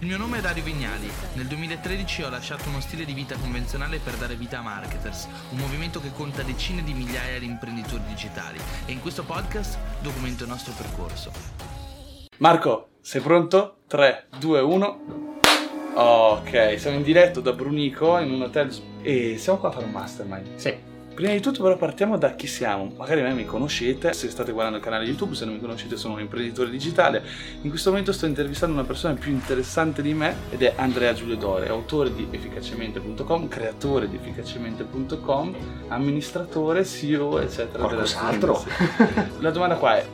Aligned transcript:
Il 0.00 0.08
mio 0.08 0.18
nome 0.18 0.38
è 0.38 0.40
Dario 0.42 0.62
Vignali. 0.62 1.10
Nel 1.36 1.46
2013 1.46 2.24
ho 2.24 2.28
lasciato 2.28 2.68
uno 2.68 2.80
stile 2.80 3.06
di 3.06 3.14
vita 3.14 3.34
convenzionale 3.36 3.98
per 3.98 4.16
dare 4.16 4.34
vita 4.34 4.58
a 4.58 4.60
Marketers, 4.62 5.26
un 5.52 5.56
movimento 5.56 6.02
che 6.02 6.12
conta 6.12 6.42
decine 6.42 6.84
di 6.84 6.92
migliaia 6.92 7.38
di 7.38 7.46
imprenditori 7.46 8.02
digitali 8.06 8.58
e 8.84 8.92
in 8.92 9.00
questo 9.00 9.24
podcast 9.24 9.78
documento 10.02 10.42
il 10.42 10.50
nostro 10.50 10.74
percorso. 10.74 11.32
Marco, 12.36 12.88
sei 13.00 13.22
pronto? 13.22 13.78
3, 13.86 14.26
2, 14.38 14.60
1. 14.60 15.00
Ok, 15.94 16.78
siamo 16.78 16.98
in 16.98 17.02
diretto 17.02 17.40
da 17.40 17.52
Brunico 17.52 18.18
in 18.18 18.32
un 18.32 18.42
hotel 18.42 18.70
e 19.00 19.38
siamo 19.38 19.58
qua 19.58 19.70
a 19.70 19.72
fare 19.72 19.86
un 19.86 19.92
mastermind. 19.92 20.56
Sì. 20.56 20.85
Prima 21.16 21.32
di 21.32 21.40
tutto 21.40 21.62
però 21.62 21.78
partiamo 21.78 22.18
da 22.18 22.34
chi 22.34 22.46
siamo. 22.46 22.92
Magari 22.94 23.22
me 23.22 23.32
mi 23.32 23.46
conoscete, 23.46 24.12
se 24.12 24.28
state 24.28 24.52
guardando 24.52 24.76
il 24.76 24.84
canale 24.84 25.06
YouTube, 25.06 25.34
se 25.34 25.46
non 25.46 25.54
mi 25.54 25.60
conoscete 25.60 25.96
sono 25.96 26.12
un 26.12 26.20
imprenditore 26.20 26.68
digitale. 26.68 27.24
In 27.62 27.70
questo 27.70 27.88
momento 27.88 28.12
sto 28.12 28.26
intervistando 28.26 28.74
una 28.74 28.84
persona 28.84 29.14
più 29.14 29.32
interessante 29.32 30.02
di 30.02 30.12
me 30.12 30.36
ed 30.50 30.62
è 30.62 30.74
Andrea 30.76 31.14
Giulio 31.14 31.36
Dore, 31.36 31.70
autore 31.70 32.14
di 32.14 32.28
efficacemente.com, 32.30 33.48
creatore 33.48 34.10
di 34.10 34.16
efficacemente.com, 34.16 35.54
amministratore, 35.88 36.84
CEO, 36.84 37.38
eccetera. 37.38 37.84
Qualcos'altro. 37.84 38.62
La 39.40 39.50
domanda 39.50 39.76
qua 39.76 39.96
è 39.96 40.06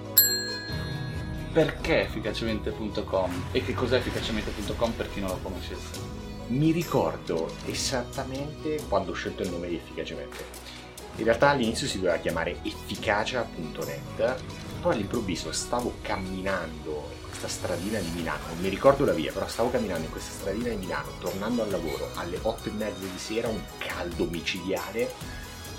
perché 1.52 2.02
efficacemente.com 2.02 3.46
e 3.50 3.64
che 3.64 3.74
cos'è 3.74 3.96
efficacemente.com 3.96 4.92
per 4.92 5.12
chi 5.12 5.18
non 5.18 5.30
lo 5.30 5.38
conoscesse? 5.42 6.30
Mi 6.46 6.70
ricordo 6.70 7.50
esattamente 7.66 8.78
quando 8.88 9.10
ho 9.10 9.14
scelto 9.14 9.42
il 9.42 9.50
nome 9.50 9.68
di 9.68 9.76
Efficacemente. 9.76 10.81
In 11.16 11.24
realtà 11.24 11.50
all'inizio 11.50 11.86
si 11.86 11.98
doveva 11.98 12.16
chiamare 12.16 12.56
efficacia.net, 12.62 14.42
poi 14.80 14.94
all'improvviso 14.94 15.52
stavo 15.52 15.96
camminando 16.00 17.10
in 17.14 17.28
questa 17.28 17.48
stradina 17.48 17.98
di 17.98 18.10
Milano, 18.14 18.46
non 18.48 18.58
mi 18.58 18.68
ricordo 18.68 19.04
la 19.04 19.12
via, 19.12 19.30
però 19.30 19.46
stavo 19.46 19.70
camminando 19.70 20.06
in 20.06 20.10
questa 20.10 20.32
stradina 20.32 20.70
di 20.70 20.76
Milano, 20.76 21.10
tornando 21.20 21.62
al 21.62 21.70
lavoro 21.70 22.10
alle 22.14 22.38
8 22.40 22.68
e 22.68 22.72
mezza 22.72 23.00
di 23.00 23.18
sera, 23.18 23.48
un 23.48 23.60
caldo 23.78 24.24
micidiale, 24.24 25.12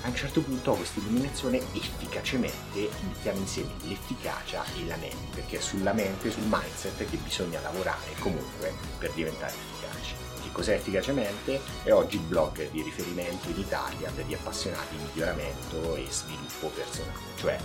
a 0.03 0.09
un 0.09 0.15
certo 0.15 0.41
punto 0.41 0.71
ho 0.71 0.75
questa 0.75 0.99
illuminazione 0.99 1.57
efficacemente 1.73 2.89
mettiamo 3.07 3.39
insieme 3.39 3.71
l'efficacia 3.83 4.63
e 4.75 4.85
la 4.85 4.97
mente, 4.97 5.35
perché 5.35 5.57
è 5.57 5.61
sulla 5.61 5.93
mente, 5.93 6.29
sul 6.29 6.43
mindset 6.45 7.09
che 7.09 7.17
bisogna 7.17 7.61
lavorare 7.61 8.11
comunque 8.19 8.73
per 8.99 9.11
diventare 9.11 9.53
efficaci 9.53 10.22
cos'è 10.53 10.75
efficacemente 10.75 11.59
è 11.83 11.91
oggi 11.91 12.15
il 12.15 12.21
blog 12.21 12.69
di 12.71 12.81
riferimento 12.81 13.49
in 13.49 13.59
Italia 13.59 14.09
per 14.15 14.25
gli 14.25 14.33
appassionati 14.33 14.95
di 14.95 15.03
miglioramento 15.03 15.95
e 15.97 16.05
sviluppo 16.09 16.67
personale, 16.67 17.19
cioè 17.35 17.57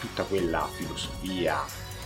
tutta 0.00 0.22
quella 0.22 0.66
filosofia, 0.72 1.62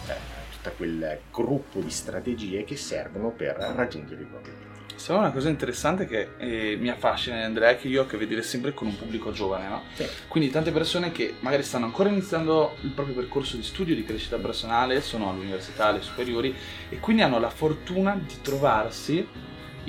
eh, 0.09 0.15
tutto 0.51 0.73
quel 0.77 1.21
gruppo 1.31 1.79
di 1.81 1.91
strategie 1.91 2.65
che 2.65 2.77
servono 2.77 3.31
per 3.31 3.57
raggiungere 3.57 4.23
i 4.23 4.25
propri 4.25 4.51
obiettivi. 4.51 4.75
Solo 4.97 5.19
una 5.19 5.31
cosa 5.31 5.51
interessante 5.51 6.07
che 6.07 6.31
eh, 6.39 6.77
mi 6.81 6.89
affascina 6.89 7.45
Andrea 7.45 7.77
che 7.77 7.87
io 7.87 8.01
ho 8.01 8.05
a 8.05 8.09
che 8.09 8.17
vedere 8.17 8.43
sempre 8.43 8.73
con 8.73 8.87
un 8.87 8.97
pubblico 8.97 9.31
giovane, 9.31 9.69
no? 9.69 9.83
Sì. 9.95 10.07
Quindi 10.27 10.51
tante 10.51 10.73
persone 10.73 11.13
che 11.13 11.35
magari 11.41 11.63
stanno 11.63 11.85
ancora 11.85 12.09
iniziando 12.09 12.75
il 12.81 12.91
proprio 12.91 13.15
percorso 13.15 13.57
di 13.57 13.63
studio 13.63 13.95
di 13.95 14.05
crescita 14.05 14.39
personale, 14.39 15.03
sono 15.03 15.29
all'università, 15.29 15.87
alle 15.87 16.01
superiori 16.01 16.55
e 16.89 16.99
quindi 16.99 17.21
hanno 17.21 17.39
la 17.39 17.51
fortuna 17.51 18.17
di 18.17 18.41
trovarsi 18.41 19.29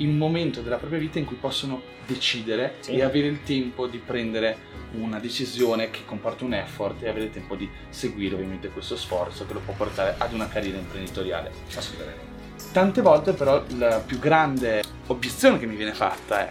un 0.06 0.16
momento 0.16 0.60
della 0.60 0.76
propria 0.76 0.98
vita 0.98 1.18
in 1.18 1.24
cui 1.24 1.36
possono 1.36 1.82
decidere 2.06 2.76
sì. 2.80 2.92
e 2.92 3.02
avere 3.02 3.26
il 3.26 3.42
tempo 3.42 3.86
di 3.86 3.98
prendere 3.98 4.66
una 4.92 5.18
decisione 5.18 5.90
che 5.90 6.00
comporta 6.06 6.44
un 6.44 6.54
effort 6.54 7.02
e 7.02 7.08
avere 7.08 7.26
il 7.26 7.30
tempo 7.30 7.54
di 7.54 7.68
seguire 7.90 8.34
ovviamente 8.34 8.68
questo 8.68 8.96
sforzo 8.96 9.46
che 9.46 9.52
lo 9.52 9.60
può 9.60 9.74
portare 9.74 10.14
ad 10.16 10.32
una 10.32 10.48
carriera 10.48 10.78
imprenditoriale. 10.78 11.50
Assolutamente. 11.74 12.26
Tante 12.72 13.02
volte 13.02 13.32
però 13.32 13.62
la 13.76 13.98
più 13.98 14.18
grande 14.18 14.82
obiezione 15.06 15.58
che 15.58 15.66
mi 15.66 15.76
viene 15.76 15.94
fatta 15.94 16.40
è 16.40 16.50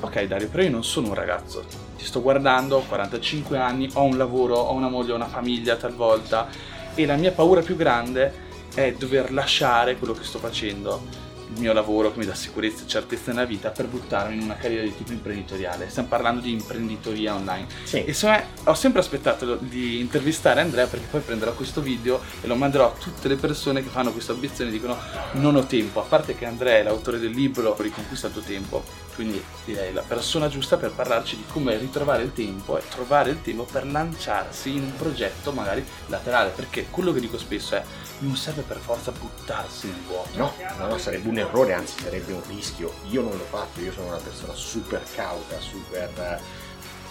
ok 0.00 0.22
Dario, 0.24 0.48
però 0.48 0.62
io 0.62 0.70
non 0.70 0.84
sono 0.84 1.08
un 1.08 1.14
ragazzo, 1.14 1.64
ti 1.96 2.04
sto 2.04 2.20
guardando, 2.20 2.76
ho 2.76 2.82
45 2.82 3.58
anni, 3.58 3.88
ho 3.94 4.02
un 4.02 4.16
lavoro, 4.16 4.56
ho 4.56 4.74
una 4.74 4.88
moglie, 4.88 5.12
ho 5.12 5.16
una 5.16 5.28
famiglia 5.28 5.76
talvolta 5.76 6.48
e 6.94 7.06
la 7.06 7.16
mia 7.16 7.32
paura 7.32 7.62
più 7.62 7.76
grande 7.76 8.44
è 8.74 8.92
dover 8.92 9.32
lasciare 9.32 9.96
quello 9.96 10.12
che 10.12 10.22
sto 10.22 10.38
facendo 10.38 11.24
il 11.52 11.60
mio 11.60 11.72
lavoro 11.72 12.12
che 12.12 12.18
mi 12.18 12.26
dà 12.26 12.34
sicurezza 12.34 12.84
e 12.84 12.86
certezza 12.86 13.32
nella 13.32 13.44
vita 13.44 13.70
per 13.70 13.86
buttarmi 13.86 14.34
in 14.34 14.42
una 14.42 14.56
carriera 14.56 14.82
di 14.82 14.96
tipo 14.96 15.12
imprenditoriale. 15.12 15.88
Stiamo 15.88 16.08
parlando 16.08 16.40
di 16.40 16.52
imprenditoria 16.52 17.34
online. 17.34 17.66
Sì. 17.84 18.04
E 18.04 18.12
so, 18.12 18.34
ho 18.64 18.74
sempre 18.74 19.00
aspettato 19.00 19.56
di 19.56 20.00
intervistare 20.00 20.60
Andrea 20.60 20.86
perché 20.86 21.06
poi 21.10 21.20
prenderò 21.20 21.52
questo 21.52 21.80
video 21.80 22.20
e 22.40 22.46
lo 22.46 22.54
manderò 22.54 22.86
a 22.86 22.98
tutte 22.98 23.28
le 23.28 23.36
persone 23.36 23.82
che 23.82 23.88
fanno 23.88 24.12
questa 24.12 24.32
obiezione 24.32 24.70
e 24.70 24.72
dicono 24.72 24.96
non 25.32 25.56
ho 25.56 25.66
tempo. 25.66 26.00
A 26.00 26.04
parte 26.04 26.34
che 26.34 26.46
Andrea 26.46 26.78
è 26.78 26.82
l'autore 26.82 27.18
del 27.18 27.30
libro 27.30 27.76
Riconquista 27.78 28.26
il 28.28 28.32
tuo 28.32 28.42
tempo, 28.42 28.84
quindi 29.14 29.42
direi 29.64 29.92
la 29.92 30.02
persona 30.02 30.48
giusta 30.48 30.76
per 30.76 30.90
parlarci 30.90 31.36
di 31.36 31.44
come 31.46 31.76
ritrovare 31.76 32.22
il 32.22 32.32
tempo 32.32 32.78
e 32.78 32.82
trovare 32.88 33.30
il 33.30 33.42
tempo 33.42 33.64
per 33.64 33.86
lanciarsi 33.86 34.70
in 34.70 34.82
un 34.82 34.96
progetto 34.96 35.52
magari 35.52 35.84
laterale. 36.06 36.50
Perché 36.50 36.86
quello 36.90 37.12
che 37.12 37.20
dico 37.20 37.38
spesso 37.38 37.76
è 37.76 37.82
non 38.18 38.36
serve 38.36 38.62
per 38.62 38.78
forza 38.78 39.12
buttarsi 39.12 39.88
nel 39.88 40.00
vuoto. 40.06 40.36
No, 40.36 40.54
no, 40.78 40.98
sarebbe 40.98 41.28
un 41.28 41.35
errore, 41.38 41.72
anzi 41.72 42.02
sarebbe 42.02 42.32
un 42.32 42.42
rischio. 42.46 42.92
Io 43.10 43.22
non 43.22 43.32
l'ho 43.32 43.44
fatto, 43.44 43.80
io 43.80 43.92
sono 43.92 44.08
una 44.08 44.16
persona 44.16 44.54
super 44.54 45.02
cauta, 45.14 45.60
super 45.60 46.40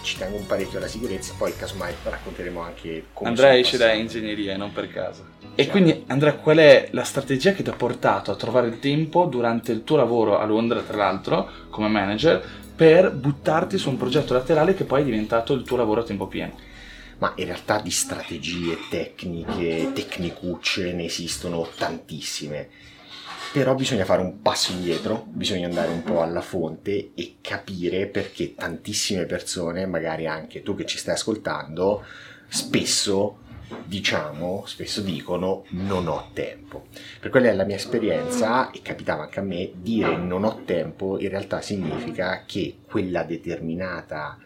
ci 0.06 0.16
tengo 0.18 0.36
un 0.36 0.46
parecchio 0.46 0.78
alla 0.78 0.86
sicurezza, 0.86 1.34
poi 1.36 1.54
casomai 1.56 1.92
racconteremo 2.00 2.60
anche 2.60 3.06
come... 3.12 3.30
Andrea 3.30 3.56
esce 3.56 3.76
da 3.76 3.92
ingegneria, 3.92 4.56
non 4.56 4.72
per 4.72 4.88
caso. 4.88 5.24
E 5.40 5.64
certo. 5.64 5.70
quindi 5.72 6.04
Andrea, 6.06 6.34
qual 6.34 6.58
è 6.58 6.88
la 6.92 7.02
strategia 7.02 7.52
che 7.52 7.64
ti 7.64 7.70
ha 7.70 7.74
portato 7.74 8.30
a 8.30 8.36
trovare 8.36 8.68
il 8.68 8.78
tempo 8.78 9.24
durante 9.24 9.72
il 9.72 9.82
tuo 9.82 9.96
lavoro 9.96 10.38
a 10.38 10.44
Londra, 10.44 10.80
tra 10.82 10.96
l'altro, 10.96 11.50
come 11.70 11.88
manager, 11.88 12.40
per 12.76 13.10
buttarti 13.10 13.78
su 13.78 13.90
un 13.90 13.96
progetto 13.96 14.32
laterale 14.32 14.74
che 14.74 14.84
poi 14.84 15.00
è 15.00 15.04
diventato 15.04 15.54
il 15.54 15.64
tuo 15.64 15.76
lavoro 15.76 16.02
a 16.02 16.04
tempo 16.04 16.28
pieno? 16.28 16.74
ma 17.18 17.32
in 17.36 17.46
realtà 17.46 17.80
di 17.80 17.90
strategie 17.90 18.76
tecniche, 18.90 19.90
tecnicucce 19.94 20.92
ne 20.92 21.06
esistono 21.06 21.66
tantissime. 21.74 22.68
Però 23.52 23.74
bisogna 23.74 24.04
fare 24.04 24.20
un 24.20 24.42
passo 24.42 24.72
indietro, 24.72 25.24
bisogna 25.28 25.66
andare 25.66 25.90
un 25.90 26.02
po' 26.02 26.20
alla 26.20 26.42
fonte 26.42 27.12
e 27.14 27.36
capire 27.40 28.06
perché 28.06 28.54
tantissime 28.54 29.24
persone, 29.24 29.86
magari 29.86 30.26
anche 30.26 30.62
tu 30.62 30.74
che 30.74 30.84
ci 30.84 30.98
stai 30.98 31.14
ascoltando, 31.14 32.04
spesso 32.48 33.38
diciamo, 33.84 34.64
spesso 34.66 35.00
dicono 35.00 35.64
non 35.70 36.06
ho 36.06 36.30
tempo. 36.32 36.86
Per 37.20 37.30
quella 37.30 37.48
è 37.48 37.54
la 37.54 37.64
mia 37.64 37.76
esperienza 37.76 38.70
e 38.70 38.80
capitava 38.82 39.24
anche 39.24 39.40
a 39.40 39.42
me, 39.42 39.72
dire 39.74 40.16
non 40.16 40.44
ho 40.44 40.62
tempo 40.64 41.18
in 41.18 41.28
realtà 41.28 41.60
significa 41.60 42.44
che 42.46 42.78
quella 42.86 43.24
determinata 43.24 44.38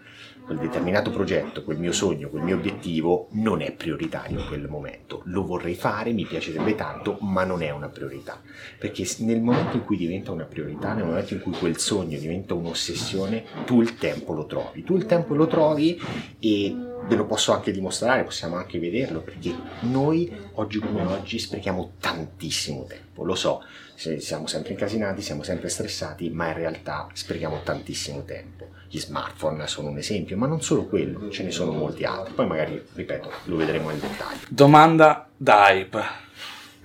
quel 0.44 0.58
determinato 0.58 1.10
progetto, 1.10 1.62
quel 1.62 1.78
mio 1.78 1.92
sogno, 1.92 2.28
quel 2.28 2.42
mio 2.42 2.56
obiettivo 2.56 3.28
non 3.32 3.60
è 3.60 3.72
prioritario 3.72 4.40
in 4.40 4.46
quel 4.46 4.68
momento. 4.68 5.22
Lo 5.26 5.44
vorrei 5.44 5.74
fare, 5.74 6.12
mi 6.12 6.24
piacerebbe 6.24 6.74
tanto, 6.74 7.18
ma 7.20 7.44
non 7.44 7.62
è 7.62 7.70
una 7.70 7.88
priorità. 7.88 8.40
Perché 8.78 9.06
nel 9.18 9.40
momento 9.40 9.76
in 9.76 9.84
cui 9.84 9.96
diventa 9.96 10.32
una 10.32 10.44
priorità, 10.44 10.92
nel 10.92 11.04
momento 11.04 11.34
in 11.34 11.40
cui 11.40 11.52
quel 11.52 11.78
sogno 11.78 12.18
diventa 12.18 12.54
un'ossessione, 12.54 13.44
tu 13.64 13.80
il 13.80 13.96
tempo 13.96 14.32
lo 14.32 14.46
trovi. 14.46 14.82
Tu 14.82 14.96
il 14.96 15.06
tempo 15.06 15.34
lo 15.34 15.46
trovi 15.46 16.00
e 16.38 16.74
ve 17.06 17.16
lo 17.16 17.26
posso 17.26 17.52
anche 17.52 17.72
dimostrare, 17.72 18.24
possiamo 18.24 18.56
anche 18.56 18.78
vederlo, 18.78 19.20
perché 19.20 19.54
noi 19.80 20.30
oggi 20.54 20.78
come 20.78 21.02
oggi 21.02 21.38
sprechiamo 21.38 21.92
tantissimo 21.98 22.84
tempo, 22.84 23.09
lo 23.24 23.34
so, 23.34 23.62
siamo 23.94 24.46
sempre 24.46 24.72
incasinati, 24.72 25.22
siamo 25.22 25.42
sempre 25.42 25.68
stressati, 25.68 26.30
ma 26.30 26.48
in 26.48 26.54
realtà 26.54 27.08
sprechiamo 27.12 27.60
tantissimo 27.62 28.24
tempo. 28.24 28.68
Gli 28.88 28.98
smartphone 28.98 29.66
sono 29.66 29.88
un 29.88 29.98
esempio, 29.98 30.36
ma 30.36 30.46
non 30.46 30.62
solo 30.62 30.86
quello, 30.86 31.30
ce 31.30 31.42
ne 31.42 31.50
sono 31.50 31.72
molti 31.72 32.04
altri, 32.04 32.32
poi 32.34 32.46
magari, 32.46 32.82
ripeto, 32.92 33.30
lo 33.44 33.56
vedremo 33.56 33.90
in 33.90 34.00
dettaglio. 34.00 34.46
Domanda 34.48 35.28
da 35.36 35.70
hype. 35.70 36.28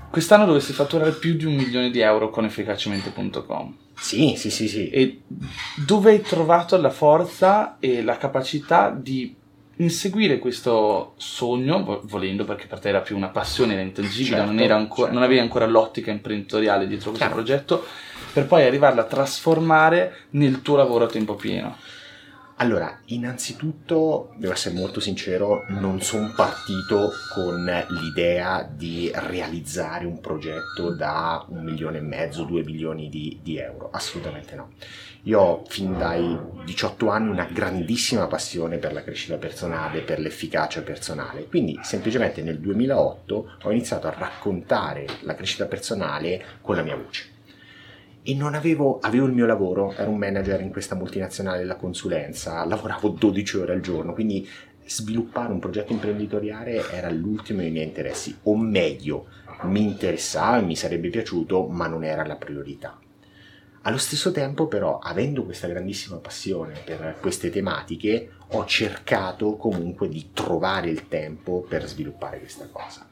Quest'anno 0.09 0.45
dovresti 0.45 0.71
fatturare 0.71 1.11
più 1.11 1.35
di 1.35 1.45
un 1.45 1.55
milione 1.55 1.89
di 1.89 1.99
euro 1.99 2.29
con 2.29 2.45
efficacemente.com. 2.45 3.77
Sì, 3.97 4.35
sì, 4.37 4.49
sì, 4.49 4.67
sì. 4.67 4.89
E 4.89 5.21
dove 5.85 6.11
hai 6.11 6.21
trovato 6.21 6.77
la 6.77 6.89
forza 6.89 7.77
e 7.79 8.03
la 8.03 8.17
capacità 8.17 8.91
di 8.91 9.35
inseguire 9.77 10.39
questo 10.39 11.13
sogno, 11.17 12.01
volendo 12.03 12.45
perché 12.45 12.67
per 12.67 12.79
te 12.79 12.89
era 12.89 13.01
più 13.01 13.15
una 13.15 13.29
passione, 13.29 13.73
era 13.73 13.81
intangibile, 13.81 14.37
certo, 14.37 14.51
non, 14.51 14.59
ancora, 14.59 15.07
certo. 15.07 15.13
non, 15.13 15.23
avevi 15.23 15.39
ancora 15.39 15.65
l'ottica 15.65 16.11
imprenditoriale 16.11 16.87
dietro 16.87 17.09
questo 17.09 17.27
certo. 17.27 17.41
progetto, 17.41 17.85
per 18.31 18.45
poi 18.45 18.63
arrivarla 18.63 19.01
a 19.01 19.05
trasformare 19.05 20.15
nel 20.31 20.61
tuo 20.61 20.75
lavoro 20.75 21.05
a 21.05 21.07
tempo 21.07 21.35
pieno. 21.35 21.77
Allora, 22.57 23.01
innanzitutto, 23.07 24.33
devo 24.37 24.53
essere 24.53 24.75
molto 24.75 25.01
sincero, 25.01 25.65
non 25.67 25.99
sono 25.99 26.31
partito 26.33 27.11
con 27.33 27.65
l'idea 27.89 28.63
di 28.63 29.11
realizzare 29.13 30.05
un 30.05 30.21
progetto 30.21 30.95
da 30.95 31.45
un 31.49 31.65
milione 31.65 31.97
e 31.97 32.01
mezzo, 32.01 32.45
due 32.45 32.63
milioni 32.63 33.09
di, 33.09 33.39
di 33.43 33.57
euro, 33.57 33.89
assolutamente 33.91 34.55
no. 34.55 34.71
Io 35.23 35.39
ho 35.41 35.63
fin 35.67 35.97
dai 35.97 36.39
18 36.63 37.09
anni 37.09 37.29
una 37.29 37.43
grandissima 37.51 38.27
passione 38.27 38.77
per 38.77 38.93
la 38.93 39.03
crescita 39.03 39.35
personale, 39.35 39.99
per 39.99 40.19
l'efficacia 40.19 40.81
personale, 40.81 41.47
quindi 41.47 41.77
semplicemente 41.81 42.41
nel 42.41 42.59
2008 42.59 43.57
ho 43.63 43.71
iniziato 43.71 44.07
a 44.07 44.15
raccontare 44.17 45.05
la 45.23 45.35
crescita 45.35 45.65
personale 45.65 46.41
con 46.61 46.77
la 46.77 46.83
mia 46.83 46.95
voce 46.95 47.33
e 48.27 48.33
non 48.33 48.55
avevo, 48.55 48.97
avevo 49.01 49.27
il 49.27 49.33
mio 49.33 49.45
lavoro, 49.45 49.93
ero 49.93 50.09
un 50.09 50.17
manager 50.17 50.59
in 50.59 50.71
questa 50.71 50.95
multinazionale 50.95 51.59
della 51.59 51.75
consulenza, 51.75 52.65
lavoravo 52.65 53.09
12 53.09 53.57
ore 53.57 53.73
al 53.73 53.81
giorno, 53.81 54.13
quindi 54.13 54.49
sviluppare 54.83 55.53
un 55.53 55.59
progetto 55.59 55.93
imprenditoriale 55.93 56.89
era 56.89 57.11
l'ultimo 57.11 57.59
dei 57.59 57.69
miei 57.69 57.85
interessi, 57.85 58.35
o 58.43 58.57
meglio, 58.57 59.27
mi 59.65 59.83
interessava, 59.83 60.59
mi 60.61 60.75
sarebbe 60.75 61.09
piaciuto, 61.09 61.67
ma 61.67 61.85
non 61.85 62.03
era 62.03 62.25
la 62.25 62.35
priorità. 62.35 62.99
Allo 63.83 63.97
stesso 63.97 64.31
tempo 64.31 64.65
però, 64.65 64.97
avendo 64.97 65.43
questa 65.43 65.67
grandissima 65.67 66.17
passione 66.17 66.73
per 66.83 67.17
queste 67.21 67.51
tematiche, 67.51 68.31
ho 68.47 68.65
cercato 68.65 69.55
comunque 69.55 70.09
di 70.09 70.31
trovare 70.33 70.89
il 70.89 71.07
tempo 71.07 71.61
per 71.61 71.85
sviluppare 71.87 72.39
questa 72.39 72.67
cosa. 72.71 73.05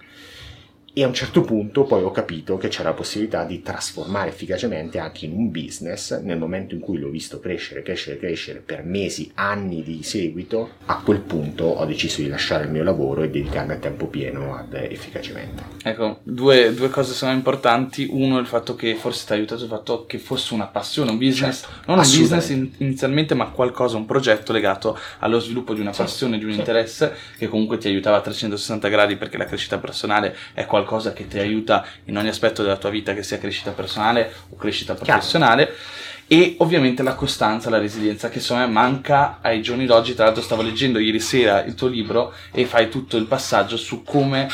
E 0.95 1.03
a 1.03 1.07
un 1.07 1.13
certo 1.15 1.41
punto 1.41 1.85
poi 1.85 2.03
ho 2.03 2.11
capito 2.11 2.55
che 2.57 2.67
c'era 2.67 2.89
la 2.89 2.95
possibilità 2.95 3.45
di 3.45 3.63
trasformare 3.63 4.29
efficacemente 4.29 4.99
anche 4.99 5.25
in 5.25 5.31
un 5.31 5.49
business 5.49 6.19
nel 6.19 6.37
momento 6.37 6.75
in 6.75 6.81
cui 6.81 6.99
l'ho 6.99 7.09
visto 7.09 7.39
crescere, 7.39 7.81
crescere, 7.81 8.19
crescere 8.19 8.59
per 8.59 8.83
mesi, 8.83 9.31
anni 9.33 9.81
di 9.81 10.03
seguito. 10.03 10.73
A 10.85 11.01
quel 11.03 11.21
punto 11.21 11.63
ho 11.63 11.83
deciso 11.85 12.21
di 12.21 12.27
lasciare 12.27 12.65
il 12.65 12.69
mio 12.69 12.83
lavoro 12.83 13.23
e 13.23 13.31
dedicarmi 13.31 13.71
a 13.73 13.77
tempo 13.77 14.05
pieno 14.05 14.55
ad 14.55 14.75
efficacemente. 14.75 15.63
Ecco, 15.81 16.19
due, 16.21 16.75
due 16.75 16.89
cose 16.89 17.13
sono 17.13 17.31
importanti. 17.31 18.07
Uno, 18.11 18.37
il 18.37 18.45
fatto 18.45 18.75
che 18.75 18.93
forse 18.93 19.25
ti 19.25 19.31
ha 19.31 19.35
aiutato 19.35 19.63
il 19.63 19.69
fatto 19.69 20.05
che 20.05 20.19
fosse 20.19 20.53
una 20.53 20.67
passione, 20.67 21.09
un 21.09 21.17
business, 21.17 21.61
certo, 21.61 21.75
non 21.87 21.97
un 21.97 22.03
business 22.03 22.49
in, 22.49 22.69
inizialmente, 22.77 23.33
ma 23.33 23.47
qualcosa, 23.47 23.97
un 23.97 24.05
progetto 24.05 24.53
legato 24.53 24.95
allo 25.17 25.39
sviluppo 25.39 25.73
di 25.73 25.81
una 25.81 25.89
certo, 25.89 26.11
passione, 26.11 26.37
di 26.37 26.43
un 26.43 26.53
certo. 26.53 26.69
interesse 26.69 27.15
che 27.35 27.47
comunque 27.47 27.79
ti 27.79 27.87
aiutava 27.87 28.17
a 28.17 28.21
360 28.21 28.87
gradi 28.89 29.15
perché 29.15 29.37
la 29.37 29.45
crescita 29.45 29.79
personale 29.79 30.35
è 30.53 30.67
qualcosa 30.67 30.81
qualcosa 30.83 31.13
che 31.13 31.27
ti 31.27 31.39
aiuta 31.39 31.85
in 32.05 32.17
ogni 32.17 32.27
aspetto 32.27 32.61
della 32.61 32.77
tua 32.77 32.89
vita, 32.89 33.13
che 33.13 33.23
sia 33.23 33.37
crescita 33.37 33.71
personale 33.71 34.31
o 34.49 34.55
crescita 34.55 34.93
professionale. 34.93 35.65
Chiaro. 35.65 35.81
E 36.25 36.55
ovviamente 36.59 37.03
la 37.03 37.15
costanza, 37.15 37.69
la 37.69 37.77
resilienza 37.77 38.29
che 38.29 38.39
secondo 38.39 38.65
me 38.65 38.71
manca 38.71 39.39
ai 39.41 39.61
giorni 39.61 39.85
d'oggi. 39.85 40.15
Tra 40.15 40.25
l'altro, 40.25 40.41
stavo 40.41 40.61
leggendo 40.61 40.97
ieri 40.97 41.19
sera 41.19 41.63
il 41.63 41.75
tuo 41.75 41.87
libro 41.87 42.33
e 42.51 42.65
fai 42.65 42.89
tutto 42.89 43.17
il 43.17 43.25
passaggio 43.25 43.77
su 43.77 44.03
come 44.03 44.47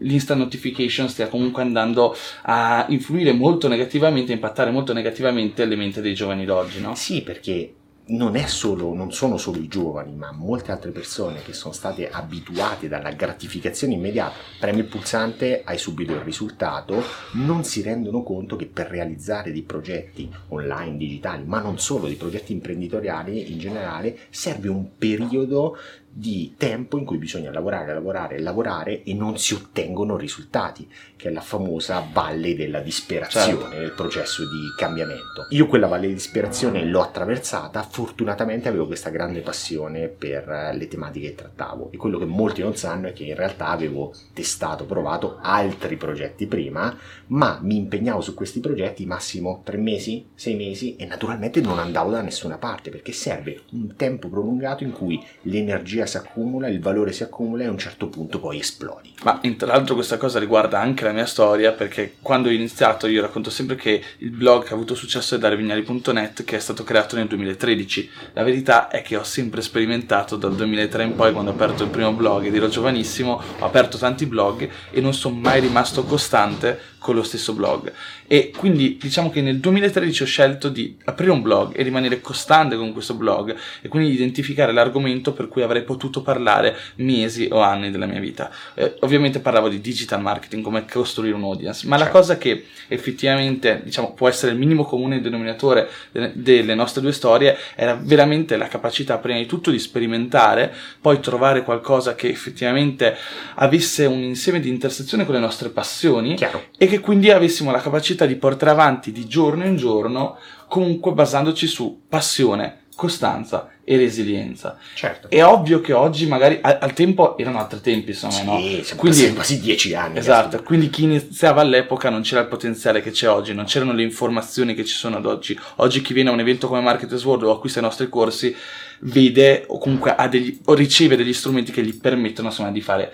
l'instant 0.00 0.40
notification 0.40 1.08
stia 1.08 1.28
comunque 1.28 1.62
andando 1.62 2.16
a 2.42 2.84
influire 2.88 3.32
molto 3.32 3.68
negativamente, 3.68 4.32
impattare 4.32 4.70
molto 4.70 4.92
negativamente 4.92 5.64
le 5.64 5.76
menti 5.76 6.00
dei 6.00 6.14
giovani 6.14 6.44
d'oggi, 6.44 6.80
no? 6.80 6.94
Sì, 6.94 7.22
perché 7.22 7.74
non, 8.06 8.36
solo, 8.46 8.92
non 8.92 9.12
sono 9.12 9.38
solo 9.38 9.58
i 9.58 9.68
giovani, 9.68 10.14
ma 10.14 10.30
molte 10.32 10.72
altre 10.72 10.90
persone 10.90 11.42
che 11.42 11.54
sono 11.54 11.72
state 11.72 12.10
abituate 12.10 12.88
dalla 12.88 13.12
gratificazione 13.12 13.94
immediata, 13.94 14.34
premi 14.60 14.80
il 14.80 14.86
pulsante, 14.86 15.62
hai 15.64 15.78
subito 15.78 16.12
il 16.12 16.20
risultato, 16.20 17.02
non 17.32 17.64
si 17.64 17.80
rendono 17.80 18.22
conto 18.22 18.56
che 18.56 18.66
per 18.66 18.88
realizzare 18.88 19.52
dei 19.52 19.62
progetti 19.62 20.30
online, 20.48 20.96
digitali, 20.96 21.44
ma 21.44 21.60
non 21.60 21.78
solo, 21.78 22.06
dei 22.06 22.16
progetti 22.16 22.52
imprenditoriali 22.52 23.52
in 23.52 23.58
generale, 23.58 24.18
serve 24.30 24.68
un 24.68 24.96
periodo 24.98 25.76
di 26.16 26.54
tempo 26.56 26.96
in 26.96 27.04
cui 27.04 27.18
bisogna 27.18 27.50
lavorare, 27.50 27.92
lavorare, 27.92 28.40
lavorare 28.40 29.02
e 29.02 29.14
non 29.14 29.36
si 29.36 29.52
ottengono 29.52 30.16
risultati, 30.16 30.88
che 31.16 31.28
è 31.28 31.32
la 31.32 31.40
famosa 31.40 32.06
valle 32.12 32.54
della 32.54 32.78
disperazione 32.78 33.62
certo. 33.62 33.76
nel 33.76 33.92
processo 33.92 34.42
di 34.42 34.72
cambiamento. 34.76 35.46
Io 35.50 35.66
quella 35.66 35.88
valle 35.88 36.06
di 36.06 36.14
disperazione 36.14 36.84
l'ho 36.84 37.02
attraversata, 37.02 37.82
fortunatamente 37.82 38.68
avevo 38.68 38.86
questa 38.86 39.10
grande 39.10 39.40
passione 39.40 40.06
per 40.06 40.70
le 40.72 40.86
tematiche 40.86 41.30
che 41.30 41.34
trattavo 41.34 41.90
e 41.90 41.96
quello 41.96 42.18
che 42.18 42.26
molti 42.26 42.62
non 42.62 42.76
sanno 42.76 43.08
è 43.08 43.12
che 43.12 43.24
in 43.24 43.34
realtà 43.34 43.66
avevo 43.66 44.14
testato, 44.32 44.84
provato 44.84 45.38
altri 45.42 45.96
progetti 45.96 46.46
prima, 46.46 46.96
ma 47.28 47.58
mi 47.60 47.76
impegnavo 47.76 48.20
su 48.20 48.34
questi 48.34 48.60
progetti 48.60 49.04
massimo 49.04 49.62
tre 49.64 49.78
mesi, 49.78 50.26
sei 50.34 50.54
mesi 50.54 50.94
e 50.94 51.06
naturalmente 51.06 51.60
non 51.60 51.80
andavo 51.80 52.12
da 52.12 52.22
nessuna 52.22 52.56
parte 52.56 52.90
perché 52.90 53.10
serve 53.10 53.62
un 53.72 53.96
tempo 53.96 54.28
prolungato 54.28 54.84
in 54.84 54.92
cui 54.92 55.20
l'energia 55.42 56.02
l'energia 56.04 56.06
si 56.06 56.16
accumula, 56.18 56.68
il 56.68 56.80
valore 56.80 57.12
si 57.12 57.22
accumula 57.22 57.64
e 57.64 57.66
a 57.66 57.70
un 57.70 57.78
certo 57.78 58.08
punto 58.08 58.38
poi 58.38 58.58
esplodi. 58.58 59.14
Ma 59.24 59.40
tra 59.56 59.66
l'altro 59.68 59.94
questa 59.94 60.16
cosa 60.16 60.38
riguarda 60.38 60.80
anche 60.80 61.04
la 61.04 61.12
mia 61.12 61.26
storia 61.26 61.72
perché 61.72 62.16
quando 62.20 62.48
ho 62.48 62.52
iniziato 62.52 63.06
io 63.06 63.22
racconto 63.22 63.50
sempre 63.50 63.76
che 63.76 64.02
il 64.18 64.30
blog 64.30 64.64
che 64.64 64.70
ha 64.70 64.74
avuto 64.74 64.94
successo 64.94 65.34
è 65.34 65.38
darevignali.net 65.38 66.44
che 66.44 66.56
è 66.56 66.60
stato 66.60 66.84
creato 66.84 67.16
nel 67.16 67.26
2013. 67.26 68.10
La 68.34 68.42
verità 68.42 68.88
è 68.88 69.02
che 69.02 69.16
ho 69.16 69.24
sempre 69.24 69.62
sperimentato 69.62 70.36
dal 70.36 70.54
2003 70.54 71.04
in 71.04 71.14
poi 71.14 71.32
quando 71.32 71.50
ho 71.50 71.54
aperto 71.54 71.82
il 71.84 71.90
primo 71.90 72.12
blog 72.12 72.44
ed 72.44 72.54
ero 72.54 72.68
giovanissimo, 72.68 73.40
ho 73.58 73.64
aperto 73.64 73.96
tanti 73.98 74.26
blog 74.26 74.68
e 74.90 75.00
non 75.00 75.14
sono 75.14 75.36
mai 75.36 75.60
rimasto 75.60 76.04
costante 76.04 76.92
con 77.04 77.14
lo 77.14 77.22
stesso 77.22 77.52
blog. 77.52 77.92
E 78.26 78.50
quindi 78.56 78.96
diciamo 78.98 79.28
che 79.28 79.42
nel 79.42 79.58
2013 79.58 80.22
ho 80.22 80.26
scelto 80.26 80.70
di 80.70 80.96
aprire 81.04 81.32
un 81.32 81.42
blog 81.42 81.76
e 81.76 81.82
rimanere 81.82 82.22
costante 82.22 82.76
con 82.76 82.94
questo 82.94 83.12
blog 83.12 83.54
e 83.82 83.88
quindi 83.88 84.10
identificare 84.10 84.72
l'argomento 84.72 85.34
per 85.34 85.48
cui 85.48 85.60
avrei 85.60 85.82
potuto 85.82 85.93
parlare 86.22 86.76
mesi 86.96 87.48
o 87.50 87.60
anni 87.60 87.90
della 87.90 88.06
mia 88.06 88.20
vita. 88.20 88.50
Eh, 88.74 88.96
ovviamente 89.00 89.40
parlavo 89.40 89.68
di 89.68 89.80
digital 89.80 90.20
marketing, 90.20 90.62
come 90.62 90.84
costruire 90.84 91.34
un 91.34 91.42
audience, 91.42 91.86
ma 91.86 91.96
certo. 91.96 92.12
la 92.12 92.18
cosa 92.18 92.38
che 92.38 92.66
effettivamente 92.88 93.82
diciamo, 93.84 94.12
può 94.14 94.28
essere 94.28 94.52
il 94.52 94.58
minimo 94.58 94.84
comune 94.84 95.20
denominatore 95.20 95.88
delle, 96.10 96.32
delle 96.34 96.74
nostre 96.74 97.00
due 97.00 97.12
storie 97.12 97.56
era 97.74 97.98
veramente 98.00 98.56
la 98.56 98.68
capacità 98.68 99.18
prima 99.18 99.38
di 99.38 99.46
tutto 99.46 99.70
di 99.70 99.78
sperimentare, 99.78 100.72
poi 101.00 101.20
trovare 101.20 101.62
qualcosa 101.62 102.14
che 102.14 102.28
effettivamente 102.28 103.16
avesse 103.54 104.04
un 104.06 104.22
insieme 104.22 104.60
di 104.60 104.68
intersezione 104.68 105.24
con 105.24 105.34
le 105.34 105.40
nostre 105.40 105.68
passioni 105.68 106.34
Chiaro. 106.34 106.64
e 106.76 106.86
che 106.86 107.00
quindi 107.00 107.30
avessimo 107.30 107.70
la 107.70 107.80
capacità 107.80 108.26
di 108.26 108.36
portare 108.36 108.72
avanti 108.72 109.12
di 109.12 109.26
giorno 109.26 109.64
in 109.64 109.76
giorno, 109.76 110.38
comunque 110.68 111.12
basandoci 111.12 111.66
su 111.66 112.02
passione, 112.08 112.83
costanza 112.94 113.70
e 113.84 113.96
resilienza. 113.96 114.78
Certo. 114.94 115.28
È 115.28 115.44
ovvio 115.44 115.80
che 115.80 115.92
oggi 115.92 116.26
magari 116.26 116.58
al, 116.62 116.78
al 116.80 116.92
tempo 116.92 117.36
erano 117.36 117.58
altri 117.58 117.80
tempi, 117.80 118.10
insomma, 118.10 118.32
sì, 118.32 118.44
no? 118.44 118.96
Quindi 118.96 119.32
quasi 119.34 119.60
dieci 119.60 119.94
anni. 119.94 120.18
Esatto, 120.18 120.62
quindi 120.62 120.88
chi 120.90 121.04
iniziava 121.04 121.60
all'epoca 121.60 122.08
non 122.08 122.22
c'era 122.22 122.40
il 122.40 122.46
potenziale 122.46 123.02
che 123.02 123.10
c'è 123.10 123.28
oggi, 123.28 123.52
non 123.52 123.66
c'erano 123.66 123.92
le 123.92 124.02
informazioni 124.02 124.74
che 124.74 124.84
ci 124.84 124.94
sono 124.94 125.16
ad 125.16 125.26
oggi. 125.26 125.58
Oggi 125.76 126.00
chi 126.00 126.14
viene 126.14 126.30
a 126.30 126.32
un 126.32 126.40
evento 126.40 126.66
come 126.66 126.80
Marketers 126.80 127.24
World 127.24 127.44
o 127.44 127.52
acquista 127.52 127.80
i 127.80 127.82
nostri 127.82 128.08
corsi 128.08 128.54
vede 129.00 129.64
o 129.66 129.78
comunque 129.78 130.14
degli, 130.30 130.58
o 130.64 130.74
riceve 130.74 131.16
degli 131.16 131.32
strumenti 131.32 131.72
che 131.72 131.82
gli 131.82 131.94
permettono 131.94 132.48
insomma 132.48 132.70
di 132.70 132.80
fare 132.80 133.12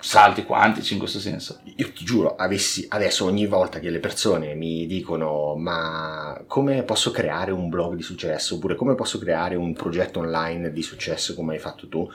salti 0.00 0.44
quantici 0.44 0.94
in 0.94 0.98
questo 0.98 1.18
senso. 1.18 1.60
Io 1.76 1.92
ti 1.92 2.04
giuro, 2.04 2.36
avessi 2.36 2.86
adesso 2.88 3.24
ogni 3.24 3.46
volta 3.46 3.78
che 3.80 3.90
le 3.90 4.00
persone 4.00 4.54
mi 4.54 4.86
dicono 4.86 5.54
ma 5.56 6.42
come 6.46 6.82
posso 6.82 7.10
creare 7.10 7.52
un 7.52 7.68
blog 7.68 7.94
di 7.94 8.02
successo? 8.02 8.56
oppure 8.56 8.74
come 8.74 8.94
posso 8.94 9.18
creare 9.18 9.54
un 9.54 9.72
progetto 9.72 10.20
online 10.20 10.72
di 10.72 10.82
successo 10.82 11.34
come 11.34 11.54
hai 11.54 11.58
fatto 11.58 11.88
tu, 11.88 12.08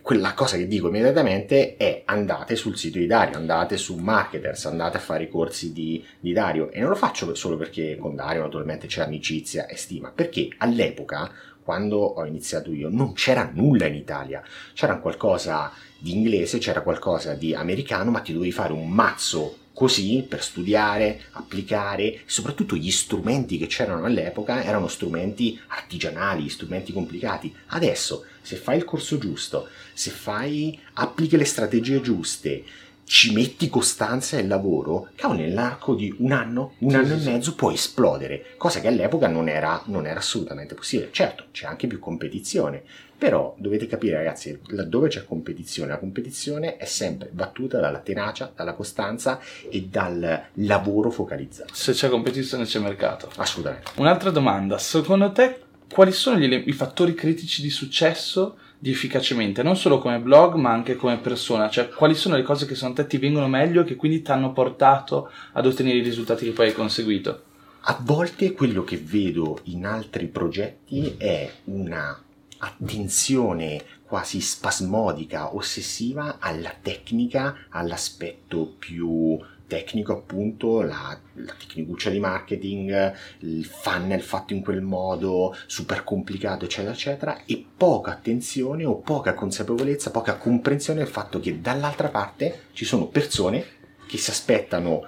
quella 0.00 0.34
cosa 0.34 0.56
che 0.56 0.66
dico 0.66 0.88
immediatamente 0.88 1.76
è 1.76 2.02
andate 2.06 2.56
sul 2.56 2.76
sito 2.76 2.98
di 2.98 3.06
Dario, 3.06 3.36
andate 3.36 3.76
su 3.76 3.96
Marketers, 3.96 4.66
andate 4.66 4.96
a 4.96 5.00
fare 5.00 5.24
i 5.24 5.28
corsi 5.28 5.72
di, 5.72 6.04
di 6.18 6.32
Dario. 6.32 6.70
E 6.70 6.80
non 6.80 6.90
lo 6.90 6.96
faccio 6.96 7.32
solo 7.34 7.56
perché 7.56 7.96
con 7.96 8.16
Dario 8.16 8.42
naturalmente 8.42 8.86
c'è 8.88 9.02
amicizia 9.02 9.66
e 9.66 9.76
stima, 9.76 10.10
perché 10.10 10.48
all'epoca 10.58 11.30
quando 11.62 11.98
ho 11.98 12.26
iniziato 12.26 12.72
io 12.72 12.88
non 12.90 13.12
c'era 13.12 13.48
nulla 13.54 13.86
in 13.86 13.94
Italia, 13.94 14.42
c'era 14.74 14.98
qualcosa 14.98 15.70
di 16.02 16.12
inglese, 16.12 16.58
c'era 16.58 16.82
qualcosa 16.82 17.34
di 17.34 17.54
americano, 17.54 18.10
ma 18.10 18.18
ti 18.18 18.32
dovevi 18.32 18.50
fare 18.50 18.72
un 18.72 18.90
mazzo 18.90 19.58
così 19.72 20.24
per 20.28 20.42
studiare, 20.42 21.22
applicare, 21.30 22.22
soprattutto 22.26 22.74
gli 22.74 22.90
strumenti 22.90 23.56
che 23.56 23.68
c'erano 23.68 24.04
all'epoca 24.04 24.64
erano 24.64 24.88
strumenti 24.88 25.58
artigianali, 25.68 26.48
strumenti 26.48 26.92
complicati. 26.92 27.54
Adesso, 27.68 28.24
se 28.42 28.56
fai 28.56 28.78
il 28.78 28.84
corso 28.84 29.16
giusto, 29.16 29.68
se 29.94 30.10
fai, 30.10 30.78
applichi 30.94 31.36
le 31.36 31.44
strategie 31.44 32.00
giuste, 32.00 32.64
ci 33.04 33.32
metti 33.32 33.68
costanza 33.68 34.38
e 34.38 34.46
lavoro, 34.46 35.08
cavolo, 35.14 35.40
nell'arco 35.40 35.94
di 35.94 36.14
un 36.18 36.32
anno, 36.32 36.74
un 36.78 36.90
sì, 36.90 36.96
anno 36.96 37.18
sì, 37.18 37.28
e 37.28 37.32
mezzo 37.32 37.54
puoi 37.54 37.74
esplodere, 37.74 38.54
cosa 38.56 38.80
che 38.80 38.88
all'epoca 38.88 39.28
non 39.28 39.48
era, 39.48 39.82
non 39.86 40.06
era 40.06 40.20
assolutamente 40.20 40.74
possibile. 40.74 41.10
Certo, 41.12 41.44
c'è 41.52 41.66
anche 41.66 41.86
più 41.86 41.98
competizione, 41.98 42.82
però 43.18 43.54
dovete 43.58 43.86
capire 43.86 44.16
ragazzi, 44.16 44.58
laddove 44.68 45.08
c'è 45.08 45.24
competizione, 45.24 45.90
la 45.90 45.98
competizione 45.98 46.76
è 46.76 46.86
sempre 46.86 47.28
battuta 47.30 47.78
dalla 47.78 48.00
tenacia, 48.00 48.50
dalla 48.54 48.72
costanza 48.72 49.38
e 49.68 49.82
dal 49.82 50.44
lavoro 50.54 51.10
focalizzato. 51.10 51.74
Se 51.74 51.92
c'è 51.92 52.08
competizione 52.08 52.64
c'è 52.64 52.78
mercato. 52.78 53.30
Assolutamente. 53.36 53.90
Un'altra 53.96 54.30
domanda, 54.30 54.78
secondo 54.78 55.30
te 55.32 55.60
quali 55.92 56.12
sono 56.12 56.38
gli, 56.38 56.50
i 56.66 56.72
fattori 56.72 57.14
critici 57.14 57.62
di 57.62 57.70
successo 57.70 58.56
di 58.82 58.90
efficacemente, 58.90 59.62
non 59.62 59.76
solo 59.76 60.00
come 60.00 60.18
blog 60.18 60.56
ma 60.56 60.72
anche 60.72 60.96
come 60.96 61.16
persona, 61.18 61.70
cioè 61.70 61.88
quali 61.88 62.16
sono 62.16 62.34
le 62.34 62.42
cose 62.42 62.66
che 62.66 62.74
secondo 62.74 63.00
te 63.00 63.06
ti 63.06 63.16
vengono 63.16 63.46
meglio 63.46 63.82
e 63.82 63.84
che 63.84 63.94
quindi 63.94 64.22
ti 64.22 64.32
hanno 64.32 64.52
portato 64.52 65.30
ad 65.52 65.66
ottenere 65.66 65.98
i 65.98 66.02
risultati 66.02 66.46
che 66.46 66.50
poi 66.50 66.66
hai 66.66 66.74
conseguito? 66.74 67.44
A 67.82 67.96
volte 68.02 68.50
quello 68.54 68.82
che 68.82 68.96
vedo 68.96 69.60
in 69.64 69.86
altri 69.86 70.26
progetti 70.26 71.14
è 71.16 71.48
una 71.66 72.20
attenzione 72.58 73.84
quasi 74.02 74.40
spasmodica, 74.40 75.54
ossessiva 75.54 76.38
alla 76.40 76.74
tecnica, 76.82 77.66
all'aspetto 77.68 78.74
più 78.80 79.38
tecnico 79.72 80.12
appunto, 80.12 80.82
la, 80.82 81.18
la 81.32 81.54
tecnicuccia 81.58 82.10
di 82.10 82.20
marketing, 82.20 83.14
il 83.38 83.64
funnel 83.64 84.20
fatto 84.20 84.52
in 84.52 84.60
quel 84.60 84.82
modo, 84.82 85.56
super 85.66 86.04
complicato, 86.04 86.66
eccetera, 86.66 86.92
eccetera, 86.92 87.38
e 87.46 87.64
poca 87.74 88.10
attenzione 88.10 88.84
o 88.84 88.96
poca 88.96 89.32
consapevolezza, 89.32 90.10
poca 90.10 90.36
comprensione 90.36 90.98
del 90.98 91.08
fatto 91.08 91.40
che 91.40 91.62
dall'altra 91.62 92.08
parte 92.08 92.64
ci 92.72 92.84
sono 92.84 93.06
persone 93.06 93.64
che 94.06 94.18
si 94.18 94.28
aspettano 94.28 95.06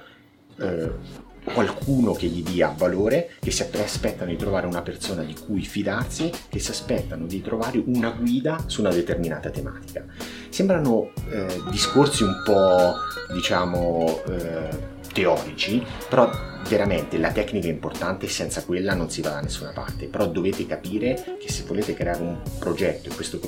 eh, 0.58 0.90
qualcuno 1.44 2.12
che 2.12 2.26
gli 2.26 2.42
dia 2.42 2.74
valore, 2.76 3.30
che 3.38 3.50
si 3.50 3.62
aspettano 3.62 4.30
di 4.30 4.36
trovare 4.36 4.66
una 4.66 4.82
persona 4.82 5.22
di 5.22 5.34
cui 5.34 5.62
fidarsi, 5.62 6.30
che 6.48 6.58
si 6.58 6.70
aspettano 6.70 7.26
di 7.26 7.42
trovare 7.42 7.82
una 7.84 8.10
guida 8.10 8.64
su 8.66 8.80
una 8.80 8.90
determinata 8.90 9.50
tematica. 9.50 10.04
Sembrano 10.48 11.10
eh, 11.30 11.60
discorsi 11.70 12.22
un 12.22 12.42
po', 12.44 12.94
diciamo, 13.32 14.22
eh, 14.28 14.92
teorici, 15.12 15.84
però 16.08 16.30
veramente 16.68 17.18
la 17.18 17.30
tecnica 17.30 17.68
è 17.68 17.70
importante 17.70 18.26
e 18.26 18.28
senza 18.28 18.64
quella 18.64 18.94
non 18.94 19.10
si 19.10 19.20
va 19.20 19.30
da 19.30 19.40
nessuna 19.40 19.70
parte. 19.70 20.06
Però 20.06 20.26
dovete 20.26 20.66
capire 20.66 21.36
che 21.38 21.50
se 21.50 21.64
volete 21.64 21.94
creare 21.94 22.22
un 22.22 22.40
progetto 22.58 23.10
e 23.10 23.14
questo 23.14 23.38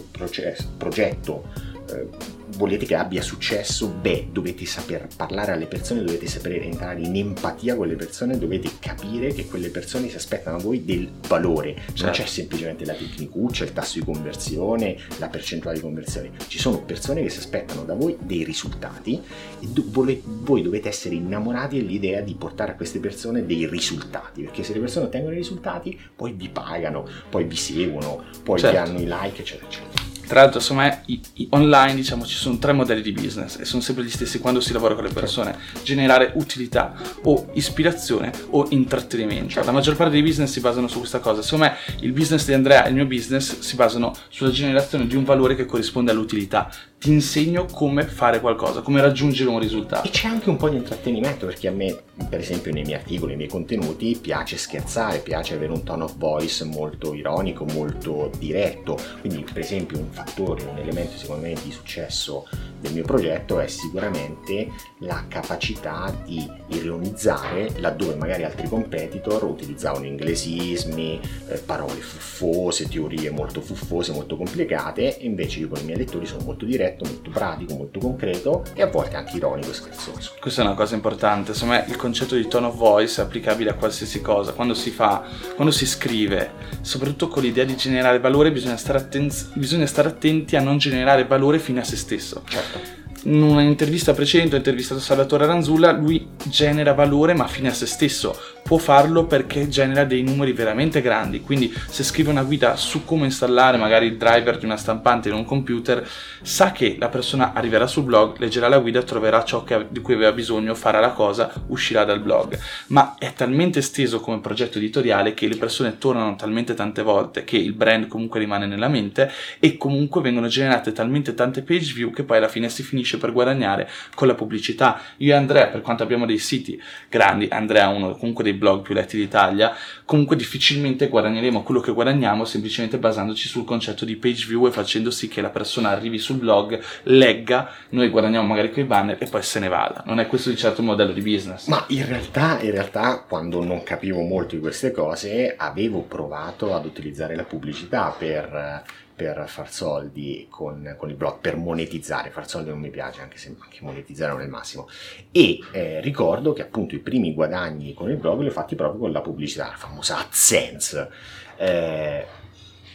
progetto 0.77 1.75
eh, 1.93 2.09
volete 2.57 2.87
che 2.87 2.95
abbia 2.95 3.23
successo, 3.23 3.89
beh, 3.89 4.29
dovete 4.33 4.65
saper 4.65 5.09
parlare 5.17 5.53
alle 5.53 5.67
persone, 5.67 6.03
dovete 6.03 6.27
sapere 6.27 6.63
entrare 6.63 7.01
in 7.01 7.15
empatia 7.17 7.77
con 7.77 7.87
le 7.87 7.97
persone, 7.97 8.39
dovete 8.39 8.71
capire 8.79 9.33
che 9.33 9.47
quelle 9.47 9.69
persone 9.69 10.09
si 10.09 10.17
aspettano 10.17 10.57
da 10.57 10.63
voi 10.63 10.85
del 10.85 11.11
valore. 11.27 11.75
Certo. 11.75 12.05
Non 12.05 12.13
c'è 12.13 12.27
semplicemente 12.27 12.85
la 12.85 12.95
tecnicuccia, 12.95 13.65
il 13.65 13.73
tasso 13.73 13.99
di 13.99 14.05
conversione, 14.05 14.97
la 15.19 15.29
percentuale 15.29 15.77
di 15.77 15.83
conversione. 15.83 16.31
Ci 16.47 16.59
sono 16.59 16.83
persone 16.83 17.23
che 17.23 17.29
si 17.29 17.39
aspettano 17.39 17.85
da 17.85 17.95
voi 17.95 18.17
dei 18.21 18.45
risultati 18.45 19.21
e 19.61 19.67
do- 19.67 19.85
voi 19.89 20.63
dovete 20.63 20.89
essere 20.89 21.15
innamorati 21.15 21.77
dell'idea 21.77 22.21
di 22.21 22.35
portare 22.35 22.73
a 22.73 22.75
queste 22.75 23.01
persone 23.01 23.45
dei 23.45 23.67
risultati, 23.67 24.43
perché 24.43 24.63
se 24.63 24.73
le 24.73 24.81
persone 24.81 25.07
ottengono 25.07 25.35
i 25.35 25.39
risultati, 25.39 25.99
poi 26.15 26.33
vi 26.33 26.49
pagano, 26.49 27.07
poi 27.29 27.45
vi 27.45 27.57
seguono, 27.57 28.25
poi 28.43 28.59
certo. 28.59 28.77
vi 28.77 28.89
hanno 28.89 28.99
i 29.01 29.07
like, 29.07 29.43
eccetera, 29.43 29.67
eccetera. 29.67 30.06
Tra 30.27 30.41
l'altro, 30.41 30.59
insomma, 30.59 31.03
i, 31.07 31.21
i 31.35 31.47
online 31.51 31.95
diciamo 31.95 32.25
ci 32.25 32.37
sono 32.37 32.59
tre 32.59 32.73
modelli 32.73 33.03
di 33.03 33.13
business 33.13 33.59
e 33.59 33.65
sono 33.65 33.81
sempre 33.81 34.05
gli 34.05 34.11
stessi 34.11 34.39
quando 34.39 34.61
si 34.61 34.73
lavora 34.73 34.95
con 34.95 35.05
le 35.05 35.13
persone: 35.13 35.57
generare 35.83 36.33
utilità 36.35 36.95
o 37.23 37.49
ispirazione 37.53 38.33
o 38.51 38.67
intrattenimento. 38.71 39.63
La 39.65 39.73
maggior 39.73 39.97
parte 39.97 40.13
dei 40.13 40.23
business 40.23 40.51
si 40.51 40.61
basano 40.61 40.89
su 40.89 40.99
questa 40.99 41.21
cosa. 41.21 41.43
Secondo 41.43 41.67
me, 41.67 41.77
il 42.01 42.13
business 42.13 42.45
di 42.47 42.53
Andrea 42.53 42.85
e 42.85 42.89
il 42.89 42.95
mio 42.95 43.07
business 43.07 43.59
si 43.61 43.77
basano 43.77 44.15
sulla 44.29 44.51
generazione 44.51 45.07
di 45.07 45.17
un 45.17 45.25
valore 45.25 45.55
che 45.55 45.65
corrisponde 45.65 46.11
all'utilità. 46.11 46.71
Ti 46.99 47.11
insegno 47.11 47.67
come 47.67 48.05
fare 48.05 48.41
qualcosa, 48.41 48.81
come 48.81 49.01
raggiungere 49.01 49.51
un 49.51 49.61
risultato. 49.61 50.09
E 50.09 50.11
c'è 50.11 50.29
anche 50.29 50.49
un 50.49 50.57
po' 50.57 50.69
di 50.69 50.77
intrattenimento 50.77 51.47
perché 51.47 51.69
a 51.69 51.71
me, 51.71 51.95
per 52.29 52.41
esempio, 52.41 52.73
nei 52.73 52.85
miei 52.85 52.97
articoli, 52.97 53.29
nei 53.29 53.37
miei 53.37 53.49
contenuti, 53.49 54.19
piace 54.21 54.57
scherzare, 54.57 55.19
piace 55.19 55.55
avere 55.55 55.73
un 55.73 55.85
tone 55.85 56.05
of 56.05 56.17
voice 56.17 56.65
molto 56.65 57.15
ironico, 57.15 57.65
molto 57.65 58.31
diretto. 58.39 58.99
Quindi, 59.21 59.45
per 59.45 59.63
esempio, 59.63 59.99
un 59.99 60.11
fattore, 60.17 60.65
un 60.65 60.79
elemento 60.79 61.19
secondo 61.19 61.47
me 61.47 61.55
di 61.63 61.71
successo 61.71 62.49
del 62.81 62.93
mio 62.93 63.05
progetto 63.05 63.59
è 63.61 63.67
sicuramente 63.67 64.71
la 64.99 65.25
capacità 65.29 66.15
di 66.25 66.49
ironizzare 66.69 67.73
laddove 67.79 68.15
magari 68.15 68.45
altri 68.45 68.69
competitor 68.69 69.45
utilizzavano 69.45 70.07
inglesismi, 70.07 71.21
eh, 71.49 71.59
parole 71.59 72.01
fuffose, 72.01 72.89
teorie 72.89 73.31
molto 73.31 73.61
fuffose, 73.61 74.13
molto 74.13 74.37
complicate 74.37 75.19
invece 75.21 75.61
io 75.61 75.69
con 75.69 75.81
i 75.81 75.85
miei 75.85 75.99
lettori 75.99 76.25
sono 76.25 76.45
molto 76.45 76.65
diretto, 76.65 77.05
molto 77.05 77.31
pratico, 77.31 77.75
molto 77.75 77.99
concreto 77.99 78.65
e 78.73 78.83
a 78.83 78.87
volte 78.87 79.17
anche 79.17 79.37
ironico 79.37 79.71
e 79.71 79.75
scherzoso. 79.75 80.33
Questa 80.41 80.63
è 80.63 80.65
una 80.65 80.75
cosa 80.75 80.95
importante, 80.95 81.53
secondo 81.53 81.75
me 81.75 81.85
il 81.89 81.97
concetto 81.97 82.37
di 82.37 82.47
tone 82.49 82.67
of 82.67 82.77
voice 82.77 83.21
è 83.21 83.25
applicabile 83.25 83.71
a 83.71 83.75
qualsiasi 83.75 84.23
cosa, 84.23 84.53
quando 84.53 84.75
si 84.75 84.91
fa, 84.91 85.25
quando 85.55 85.73
si 85.73 85.87
scrive, 85.87 86.53
soprattutto 86.81 87.29
con 87.29 87.43
l'idea 87.43 87.65
di 87.65 87.77
generare 87.77 88.19
valore 88.19 88.53
bisogna 88.53 88.77
stare, 88.77 88.99
atten- 88.99 89.31
bisogna 89.55 89.87
stare 89.87 90.06
attenti 90.07 90.57
a 90.57 90.61
non 90.61 90.79
generare 90.79 91.27
valore 91.27 91.59
fine 91.59 91.81
a 91.81 91.85
se 91.85 91.97
stesso. 91.97 92.43
Certo 92.49 93.05
in 93.27 93.43
un'intervista 93.43 94.13
precedente 94.13 94.55
ho 94.55 94.59
intervistato 94.59 95.01
Salvatore 95.01 95.47
Ranzulla, 95.47 95.91
lui 95.91 96.29
genera 96.45 96.93
valore 96.93 97.35
ma 97.35 97.49
fine 97.49 97.69
a 97.69 97.75
se 97.75 97.87
stesso, 97.87 98.39
può 98.67 98.79
farlo 98.79 99.27
perché 99.27 99.69
genera 99.69 100.03
dei 100.03 100.23
numeri 100.25 100.53
veramente 100.53 101.01
grandi, 101.01 101.41
quindi 101.41 101.73
se 101.89 102.03
scrive 102.03 102.31
una 102.31 102.43
guida 102.43 102.75
su 102.75 103.05
come 103.05 103.27
installare 103.27 103.77
magari 103.77 104.07
il 104.07 104.17
driver 104.17 104.59
di 104.59 104.65
una 104.65 104.77
stampante 104.77 105.29
in 105.29 105.37
un 105.37 105.45
computer, 105.45 106.07
sa 106.43 106.73
che 106.73 106.97
la 106.99 107.09
persona 107.09 107.53
arriverà 107.55 107.87
sul 107.87 108.03
blog, 108.03 108.39
leggerà 108.39 108.67
la 108.67 108.81
guida, 108.81 109.05
troverà 109.05 109.45
ciò 109.45 109.63
che, 109.63 109.87
di 109.89 110.01
cui 110.01 110.15
aveva 110.15 110.33
bisogno, 110.33 110.75
farà 110.75 110.99
la 110.99 111.11
cosa, 111.11 111.53
uscirà 111.69 112.05
dal 112.05 112.19
blog, 112.19 112.59
ma 112.89 113.15
è 113.19 113.33
talmente 113.35 113.79
esteso 113.79 114.19
come 114.19 114.41
progetto 114.41 114.79
editoriale 114.79 115.33
che 115.33 115.47
le 115.47 115.57
persone 115.57 115.99
tornano 115.99 116.35
talmente 116.35 116.75
tante 116.75 117.03
volte 117.03 117.45
che 117.45 117.57
il 117.57 117.73
brand 117.73 118.09
comunque 118.09 118.41
rimane 118.41 118.67
nella 118.67 118.89
mente 118.89 119.31
e 119.61 119.77
comunque 119.77 120.21
vengono 120.21 120.49
generate 120.49 120.91
talmente 120.91 121.35
tante 121.35 121.63
page 121.63 121.93
view 121.93 122.11
che 122.11 122.25
poi 122.25 122.39
alla 122.39 122.49
fine 122.49 122.69
si 122.69 122.83
finisce 122.83 123.17
per 123.17 123.31
guadagnare 123.31 123.89
con 124.17 124.27
la 124.27 124.35
pubblicità. 124.35 125.01
Io 125.19 125.35
e 125.35 125.37
Andrea, 125.37 125.69
per 125.69 125.83
quanto 125.83 126.03
abbiamo 126.03 126.27
dei 126.27 126.39
siti 126.39 126.81
grandi, 127.09 127.47
Andrea 127.49 127.91
è 127.91 127.95
uno 127.95 128.17
comunque 128.17 128.43
dei 128.43 128.55
blog 128.57 128.83
più 128.83 128.95
letti 128.95 129.17
d'Italia, 129.17 129.75
comunque 130.05 130.37
difficilmente 130.37 131.09
guadagneremo 131.09 131.63
quello 131.63 131.81
che 131.81 131.93
guadagniamo 131.93 132.45
semplicemente 132.45 132.99
basandoci 132.99 133.49
sul 133.49 133.65
concetto 133.65 134.05
di 134.05 134.17
page 134.17 134.47
view 134.47 134.67
e 134.67 134.71
facendo 134.71 135.11
sì 135.11 135.29
che 135.29 135.41
la 135.41 135.51
persona 135.51 135.91
arrivi 135.91 136.19
sul 136.19 136.37
blog, 136.37 136.81
legga, 137.05 137.71
noi 137.91 138.09
guadagniamo 138.09 138.47
magari 138.47 138.73
quei 138.73 138.85
banner 138.85 139.17
e 139.21 139.27
poi 139.27 139.43
se 139.43 139.61
ne 139.61 139.69
vada. 139.69 140.03
Non 140.07 140.21
è 140.21 140.27
questo 140.27 140.51
di 140.51 140.57
certo 140.57 140.81
il 140.81 140.87
modello 140.87 141.13
di 141.13 141.23
business. 141.23 141.67
Ma 141.67 141.85
in 141.89 142.07
realtà, 142.07 142.61
in 142.61 142.71
realtà, 142.71 143.25
quando 143.27 143.63
non 143.65 143.83
capivo 143.83 144.21
molto 144.23 144.55
di 144.55 144.61
queste 144.61 144.91
cose, 144.91 145.55
avevo 145.57 146.01
provato 146.03 146.75
ad 146.75 146.85
utilizzare 146.85 147.37
la 147.37 147.45
pubblicità 147.45 148.15
per 148.17 148.85
per 149.17 149.45
far 149.49 149.73
soldi 149.73 150.47
con, 150.51 150.95
con, 150.99 151.09
il 151.09 151.17
blog, 151.17 151.39
per 151.41 151.57
monetizzare, 151.57 152.29
far 152.29 152.47
soldi 152.47 152.69
non 152.69 152.79
mi 152.79 152.91
piace, 152.91 153.23
anche 153.23 153.39
se 153.39 153.55
anche 153.59 153.79
monetizzare 153.81 154.31
non 154.31 154.43
è 154.43 154.45
il 154.45 154.51
massimo. 154.51 154.89
E 155.33 155.59
eh, 155.73 156.01
ricordo 156.03 156.53
che 156.53 156.61
appunto 156.61 156.95
i 156.95 156.99
primi 156.99 157.33
guadagni 157.33 157.95
con 157.95 158.11
il 158.11 158.19
blog 158.19 158.43
li 158.43 158.49
ho 158.49 158.53
fatti 158.53 158.75
proprio 158.75 159.01
con 159.01 159.13
la 159.13 159.23
pubblicità, 159.23 159.69
la 159.69 159.77
famosa 159.77 160.19
AdSense. 160.19 161.11
Eh, 161.57 162.27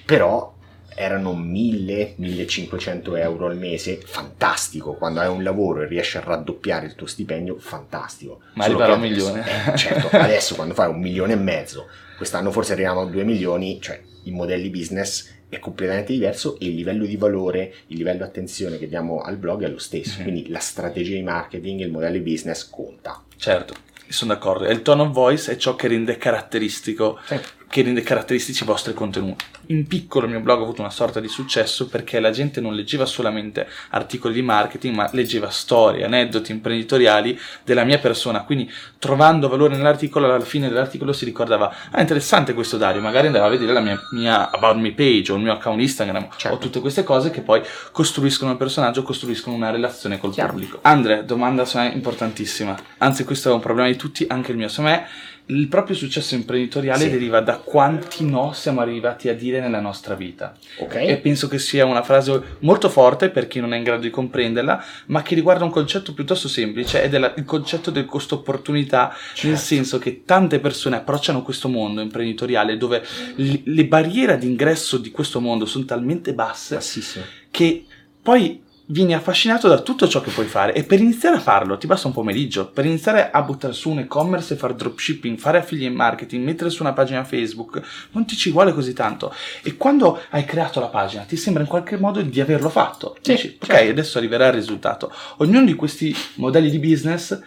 però 0.05 0.53
erano 0.93 1.33
1000-1500 1.33 3.17
euro 3.17 3.47
al 3.47 3.57
mese, 3.57 3.99
fantastico, 4.03 4.93
quando 4.93 5.21
hai 5.21 5.27
un 5.27 5.41
lavoro 5.41 5.81
e 5.81 5.87
riesci 5.87 6.17
a 6.17 6.21
raddoppiare 6.21 6.85
il 6.85 6.95
tuo 6.95 7.07
stipendio, 7.07 7.57
fantastico. 7.57 8.41
Ma 8.53 8.65
arriverà 8.65 8.93
a 8.93 8.95
un 8.95 9.01
milione. 9.01 9.43
Eh, 9.73 9.77
certo, 9.77 10.09
adesso 10.15 10.53
quando 10.53 10.75
fai 10.75 10.89
un 10.89 10.99
milione 10.99 11.33
e 11.33 11.37
mezzo, 11.37 11.87
quest'anno 12.17 12.51
forse 12.51 12.73
arriviamo 12.73 13.01
a 13.01 13.05
2 13.05 13.23
milioni, 13.23 13.81
cioè 13.81 13.99
i 14.25 14.31
modelli 14.31 14.69
business 14.69 15.39
è 15.51 15.59
completamente 15.59 16.13
diverso 16.13 16.57
e 16.59 16.65
il 16.65 16.75
livello 16.75 17.05
di 17.05 17.17
valore, 17.17 17.73
il 17.87 17.97
livello 17.97 18.19
di 18.19 18.23
attenzione 18.23 18.77
che 18.77 18.87
diamo 18.87 19.19
al 19.19 19.35
blog 19.35 19.63
è 19.63 19.67
lo 19.67 19.77
stesso. 19.77 20.15
Mm-hmm. 20.15 20.23
Quindi 20.23 20.49
la 20.49 20.59
strategia 20.59 21.15
di 21.15 21.23
marketing, 21.23 21.81
il 21.81 21.91
modello 21.91 22.17
di 22.17 22.31
business 22.31 22.69
conta. 22.69 23.21
Certo, 23.35 23.73
sono 24.07 24.33
d'accordo. 24.33 24.65
E 24.65 24.71
il 24.71 24.81
tone 24.81 25.01
of 25.01 25.11
voice 25.11 25.51
è 25.51 25.57
ciò 25.57 25.75
che 25.75 25.87
rende 25.87 26.17
caratteristico 26.17 27.19
sì 27.25 27.39
che 27.71 27.81
rende 27.83 28.01
caratteristici 28.01 28.63
i 28.63 28.65
vostri 28.65 28.93
contenuti. 28.93 29.45
In 29.67 29.87
piccolo 29.87 30.25
il 30.25 30.31
mio 30.33 30.41
blog 30.41 30.59
ha 30.59 30.63
avuto 30.63 30.81
una 30.81 30.89
sorta 30.89 31.21
di 31.21 31.29
successo 31.29 31.87
perché 31.87 32.19
la 32.19 32.29
gente 32.29 32.59
non 32.59 32.75
leggeva 32.75 33.05
solamente 33.05 33.65
articoli 33.91 34.33
di 34.33 34.41
marketing, 34.41 34.93
ma 34.93 35.09
leggeva 35.13 35.49
storie, 35.49 36.03
aneddoti 36.03 36.51
imprenditoriali 36.51 37.39
della 37.63 37.85
mia 37.85 37.97
persona. 37.97 38.43
Quindi 38.43 38.69
trovando 38.99 39.47
valore 39.47 39.77
nell'articolo, 39.77 40.25
alla 40.25 40.41
fine 40.41 40.67
dell'articolo 40.67 41.13
si 41.13 41.23
ricordava, 41.23 41.73
ah 41.91 42.01
interessante 42.01 42.53
questo 42.53 42.75
Dario, 42.75 42.99
magari 42.99 43.27
andava 43.27 43.45
a 43.45 43.49
vedere 43.49 43.71
la 43.71 43.79
mia, 43.79 43.97
mia 44.11 44.51
About 44.51 44.75
Me 44.75 44.91
page 44.91 45.31
o 45.31 45.35
il 45.35 45.41
mio 45.41 45.53
account 45.53 45.79
Instagram 45.79 46.27
certo. 46.35 46.57
o 46.57 46.59
tutte 46.59 46.81
queste 46.81 47.05
cose 47.05 47.31
che 47.31 47.39
poi 47.39 47.61
costruiscono 47.93 48.51
il 48.51 48.57
personaggio, 48.57 49.01
costruiscono 49.01 49.55
una 49.55 49.69
relazione 49.69 50.19
col 50.19 50.33
Chiaro. 50.33 50.51
pubblico. 50.51 50.79
Andre, 50.81 51.23
domanda 51.23 51.63
importantissima. 51.93 52.77
Anzi 52.97 53.23
questo 53.23 53.49
è 53.49 53.53
un 53.53 53.61
problema 53.61 53.87
di 53.87 53.95
tutti, 53.95 54.25
anche 54.27 54.51
il 54.51 54.57
mio. 54.57 54.67
Secondo 54.67 54.91
me 54.91 55.07
il 55.51 55.67
proprio 55.67 55.95
successo 55.95 56.35
imprenditoriale 56.35 57.03
sì. 57.03 57.09
deriva 57.09 57.41
da 57.41 57.57
quanti 57.57 58.25
no 58.25 58.53
siamo 58.53 58.79
arrivati 58.79 59.29
a 59.29 59.35
dire 59.35 59.59
nella 59.59 59.79
nostra 59.79 60.15
vita. 60.15 60.55
Okay. 60.77 61.07
E 61.07 61.17
penso 61.17 61.47
che 61.47 61.59
sia 61.59 61.85
una 61.85 62.03
frase 62.03 62.41
molto 62.59 62.89
forte 62.89 63.29
per 63.29 63.47
chi 63.47 63.59
non 63.59 63.73
è 63.73 63.77
in 63.77 63.83
grado 63.83 64.01
di 64.01 64.09
comprenderla, 64.09 64.83
ma 65.07 65.21
che 65.21 65.35
riguarda 65.35 65.63
un 65.63 65.69
concetto 65.69 66.13
piuttosto 66.13 66.47
semplice 66.47 67.03
ed 67.03 67.13
è 67.13 67.33
il 67.35 67.45
concetto 67.45 67.91
del 67.91 68.05
costo 68.05 68.35
opportunità, 68.35 69.13
certo. 69.33 69.47
nel 69.47 69.57
senso 69.57 69.99
che 69.99 70.23
tante 70.25 70.59
persone 70.59 70.95
approcciano 70.95 71.43
questo 71.43 71.67
mondo 71.67 72.01
imprenditoriale 72.01 72.77
dove 72.77 73.03
le 73.35 73.85
barriere 73.85 74.37
d'ingresso 74.37 74.97
di 74.97 75.11
questo 75.11 75.39
mondo 75.39 75.65
sono 75.65 75.85
talmente 75.85 76.33
basse 76.33 76.75
Bassissimo. 76.75 77.25
che 77.49 77.85
poi 78.21 78.60
vieni 78.91 79.13
affascinato 79.13 79.67
da 79.67 79.79
tutto 79.79 80.07
ciò 80.07 80.21
che 80.21 80.31
puoi 80.31 80.45
fare 80.45 80.73
e 80.73 80.83
per 80.83 80.99
iniziare 80.99 81.37
a 81.37 81.39
farlo 81.39 81.77
ti 81.77 81.87
basta 81.87 82.07
un 82.07 82.13
pomeriggio, 82.13 82.67
per 82.67 82.85
iniziare 82.85 83.31
a 83.31 83.41
buttare 83.41 83.73
su 83.73 83.89
un 83.89 83.99
e-commerce 83.99 84.53
e 84.53 84.57
fare 84.57 84.75
dropshipping, 84.75 85.37
fare 85.37 85.59
affiliate 85.59 85.95
marketing, 85.95 86.43
mettere 86.43 86.69
su 86.69 86.83
una 86.83 86.93
pagina 86.93 87.23
Facebook, 87.23 87.81
non 88.11 88.25
ti 88.25 88.35
ci 88.35 88.51
vuole 88.51 88.73
così 88.73 88.93
tanto 88.93 89.33
e 89.63 89.77
quando 89.77 90.21
hai 90.29 90.45
creato 90.45 90.79
la 90.79 90.87
pagina 90.87 91.23
ti 91.23 91.37
sembra 91.37 91.63
in 91.63 91.69
qualche 91.69 91.97
modo 91.97 92.21
di 92.21 92.41
averlo 92.41 92.69
fatto, 92.69 93.17
sì, 93.21 93.31
dici 93.31 93.57
ok 93.59 93.65
certo. 93.67 93.89
adesso 93.89 94.17
arriverà 94.17 94.47
il 94.47 94.53
risultato. 94.53 95.11
Ognuno 95.37 95.65
di 95.65 95.73
questi 95.75 96.15
modelli 96.35 96.69
di 96.69 96.79
business 96.79 97.39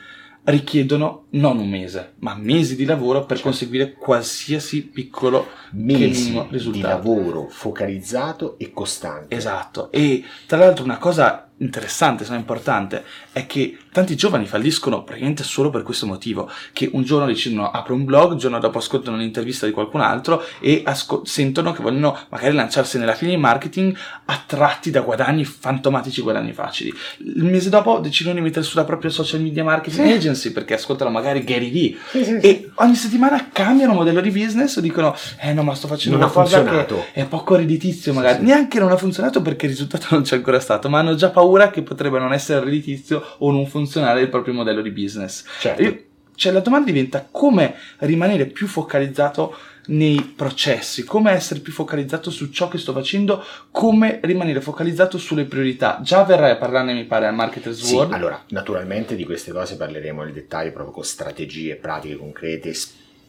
richiedono 0.44 1.26
non 1.30 1.58
un 1.58 1.68
mese, 1.68 2.14
ma 2.18 2.34
mesi 2.34 2.76
di 2.76 2.84
lavoro 2.84 3.20
per 3.20 3.36
Certo. 3.36 3.42
conseguire 3.44 3.92
qualsiasi 3.92 4.82
piccolo 4.82 5.46
Mesi 5.72 6.24
minimo 6.24 6.42
di 6.44 6.48
risultato. 6.50 6.86
lavoro 6.86 7.48
focalizzato 7.48 8.58
e 8.58 8.70
costante. 8.72 9.34
Esatto, 9.34 9.90
e 9.90 10.22
tra 10.46 10.58
l'altro 10.58 10.84
una 10.84 10.98
cosa 10.98 11.50
interessante, 11.58 12.24
se 12.24 12.30
non 12.30 12.40
importante, 12.40 13.04
è 13.32 13.46
che 13.46 13.78
tanti 13.94 14.16
giovani 14.16 14.44
falliscono 14.46 15.04
praticamente 15.04 15.44
solo 15.44 15.70
per 15.70 15.84
questo 15.84 16.04
motivo, 16.04 16.50
che 16.72 16.90
un 16.92 17.04
giorno 17.04 17.26
decidono 17.26 17.70
apro 17.70 17.94
un 17.94 18.04
blog, 18.04 18.32
il 18.32 18.38
giorno 18.38 18.58
dopo 18.58 18.78
ascoltano 18.78 19.16
un'intervista 19.16 19.66
di 19.66 19.72
qualcun 19.72 20.00
altro 20.00 20.42
e 20.58 20.82
asco- 20.84 21.22
sentono 21.24 21.70
che 21.72 21.80
vogliono 21.80 22.18
magari 22.30 22.54
lanciarsi 22.54 22.98
nella 22.98 23.14
fine 23.14 23.30
di 23.30 23.36
marketing 23.36 23.96
attratti 24.24 24.90
da 24.90 25.00
guadagni 25.02 25.44
fantomatici, 25.44 26.22
guadagni 26.22 26.52
facili. 26.52 26.92
Il 27.18 27.44
mese 27.44 27.68
dopo 27.70 28.00
decidono 28.00 28.34
di 28.34 28.40
mettere 28.40 28.64
sulla 28.64 28.82
propria 28.82 29.10
social 29.12 29.40
media 29.40 29.62
marketing 29.62 30.06
Sì. 30.08 30.12
agency 30.12 30.50
perché 30.50 30.74
ascoltano 30.74 31.10
magari 31.10 31.44
Gary 31.44 31.70
Vee 31.70 31.96
Sì, 32.10 32.24
sì, 32.24 32.40
sì. 32.40 32.46
e 32.46 32.70
ogni 32.76 32.96
settimana 32.96 33.48
cambiano 33.52 33.94
modello 33.94 34.20
di 34.20 34.30
business 34.30 34.74
o 34.76 34.80
dicono 34.80 35.14
eh 35.40 35.52
no 35.52 35.62
ma 35.62 35.72
sto 35.76 35.86
facendo 35.86 36.18
Non 36.18 36.26
una 36.28 36.34
ha 36.36 36.42
cosa 36.42 36.58
che 36.64 36.68
funzionato. 36.68 37.04
è 37.12 37.24
poco 37.26 37.54
redditizio 37.54 38.10
Sì, 38.10 38.18
magari 38.18 38.38
sì. 38.38 38.44
neanche 38.44 38.80
non 38.80 38.90
ha 38.90 38.96
funzionato 38.96 39.40
perché 39.40 39.66
il 39.66 39.70
risultato 39.72 40.06
non 40.10 40.22
c'è 40.22 40.34
ancora 40.34 40.58
stato 40.58 40.88
ma 40.88 40.98
hanno 40.98 41.14
già 41.14 41.30
paura 41.30 41.70
che 41.70 41.82
potrebbe 41.82 42.18
non 42.18 42.32
essere 42.32 42.64
redditizio 42.64 43.22
o 43.38 43.50
non 43.52 43.60
funzionare 43.66 43.82
il 44.20 44.28
proprio 44.28 44.54
modello 44.54 44.82
di 44.82 44.90
business 44.90 45.44
Certo. 45.60 45.82
Io- 45.82 46.02
cioè 46.36 46.52
la 46.52 46.60
domanda 46.60 46.90
diventa 46.90 47.26
come 47.30 47.76
rimanere 47.98 48.46
più 48.46 48.66
focalizzato 48.66 49.56
nei 49.86 50.20
processi, 50.34 51.04
come 51.04 51.30
essere 51.30 51.60
più 51.60 51.72
focalizzato 51.72 52.30
su 52.30 52.50
ciò 52.50 52.68
che 52.68 52.78
sto 52.78 52.92
facendo, 52.92 53.44
come 53.70 54.18
rimanere 54.22 54.60
focalizzato 54.60 55.18
sulle 55.18 55.44
priorità. 55.44 56.00
Già 56.02 56.24
verrai 56.24 56.52
a 56.52 56.56
parlarne, 56.56 56.94
mi 56.94 57.04
pare, 57.04 57.26
al 57.26 57.34
Marketers 57.34 57.82
Sì, 57.82 57.94
World. 57.94 58.12
allora, 58.14 58.42
naturalmente 58.48 59.14
di 59.14 59.24
queste 59.24 59.52
cose 59.52 59.76
parleremo 59.76 60.24
nel 60.24 60.32
dettaglio 60.32 60.72
proprio 60.72 60.94
con 60.94 61.04
strategie 61.04 61.76
pratiche 61.76 62.16
concrete, 62.16 62.72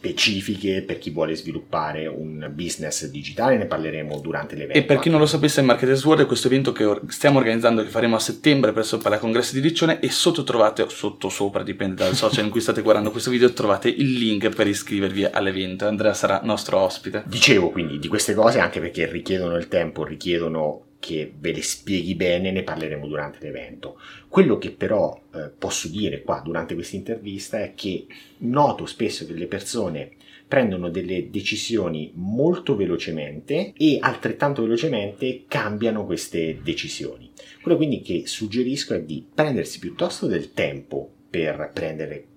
specifiche 0.05 0.83
per 0.83 0.99
chi 0.99 1.09
vuole 1.09 1.35
sviluppare 1.35 2.05
un 2.05 2.51
business 2.53 3.05
digitale, 3.07 3.57
ne 3.57 3.65
parleremo 3.65 4.19
durante 4.19 4.55
l'evento. 4.55 4.77
E 4.77 4.83
per 4.83 4.99
chi 4.99 5.09
non 5.09 5.19
lo 5.19 5.25
sapesse, 5.25 5.61
il 5.61 5.65
Marketers 5.65 6.05
World 6.05 6.23
è 6.23 6.27
questo 6.27 6.47
evento 6.47 6.71
che 6.71 6.99
stiamo 7.07 7.39
organizzando, 7.39 7.83
che 7.83 7.89
faremo 7.89 8.15
a 8.15 8.19
settembre 8.19 8.71
presso 8.71 8.97
il 8.97 9.01
Palacongresso 9.01 9.53
di 9.53 9.61
Riccione 9.61 9.99
e 9.99 10.09
sotto 10.09 10.43
trovate, 10.43 10.85
sotto 10.89 11.29
sopra, 11.29 11.63
dipende 11.63 12.03
dal 12.03 12.15
social 12.15 12.45
in 12.45 12.51
cui 12.51 12.61
state 12.61 12.81
guardando 12.81 13.09
questo 13.09 13.31
video, 13.31 13.51
trovate 13.51 13.89
il 13.89 14.13
link 14.13 14.49
per 14.49 14.67
iscrivervi 14.67 15.25
all'evento. 15.25 15.87
Andrea 15.87 16.13
sarà 16.13 16.41
nostro 16.43 16.79
ospite. 16.79 17.23
Dicevo 17.25 17.71
quindi 17.71 17.97
di 17.97 18.07
queste 18.07 18.35
cose 18.35 18.59
anche 18.59 18.79
perché 18.79 19.09
richiedono 19.11 19.57
il 19.57 19.67
tempo, 19.67 20.03
richiedono 20.03 20.83
che 21.05 21.31
ve 21.37 21.51
le 21.51 21.61
spieghi 21.61 22.15
bene, 22.15 22.49
ne 22.49 22.63
parleremo 22.63 23.05
durante 23.05 23.37
l'evento. 23.39 23.99
Quello 24.27 24.57
che 24.57 24.71
però 24.71 25.21
eh, 25.35 25.51
posso 25.55 25.87
dire 25.87 26.23
qua 26.23 26.41
durante 26.43 26.73
questa 26.73 26.95
intervista 26.95 27.61
è 27.61 27.73
che 27.75 28.07
noto 28.39 28.87
spesso 28.87 29.23
che 29.27 29.33
le 29.33 29.45
persone 29.45 30.13
prendono 30.47 30.89
delle 30.89 31.29
decisioni 31.29 32.11
molto 32.15 32.75
velocemente 32.75 33.73
e 33.77 33.99
altrettanto 34.01 34.63
velocemente 34.63 35.43
cambiano 35.47 36.05
queste 36.05 36.59
decisioni. 36.63 37.29
Quello 37.61 37.77
quindi 37.77 38.01
che 38.01 38.23
suggerisco 38.25 38.95
è 38.95 39.01
di 39.01 39.23
prendersi 39.31 39.77
piuttosto 39.77 40.25
del 40.25 40.53
tempo 40.53 41.07
per 41.29 41.69
prendere 41.71 42.33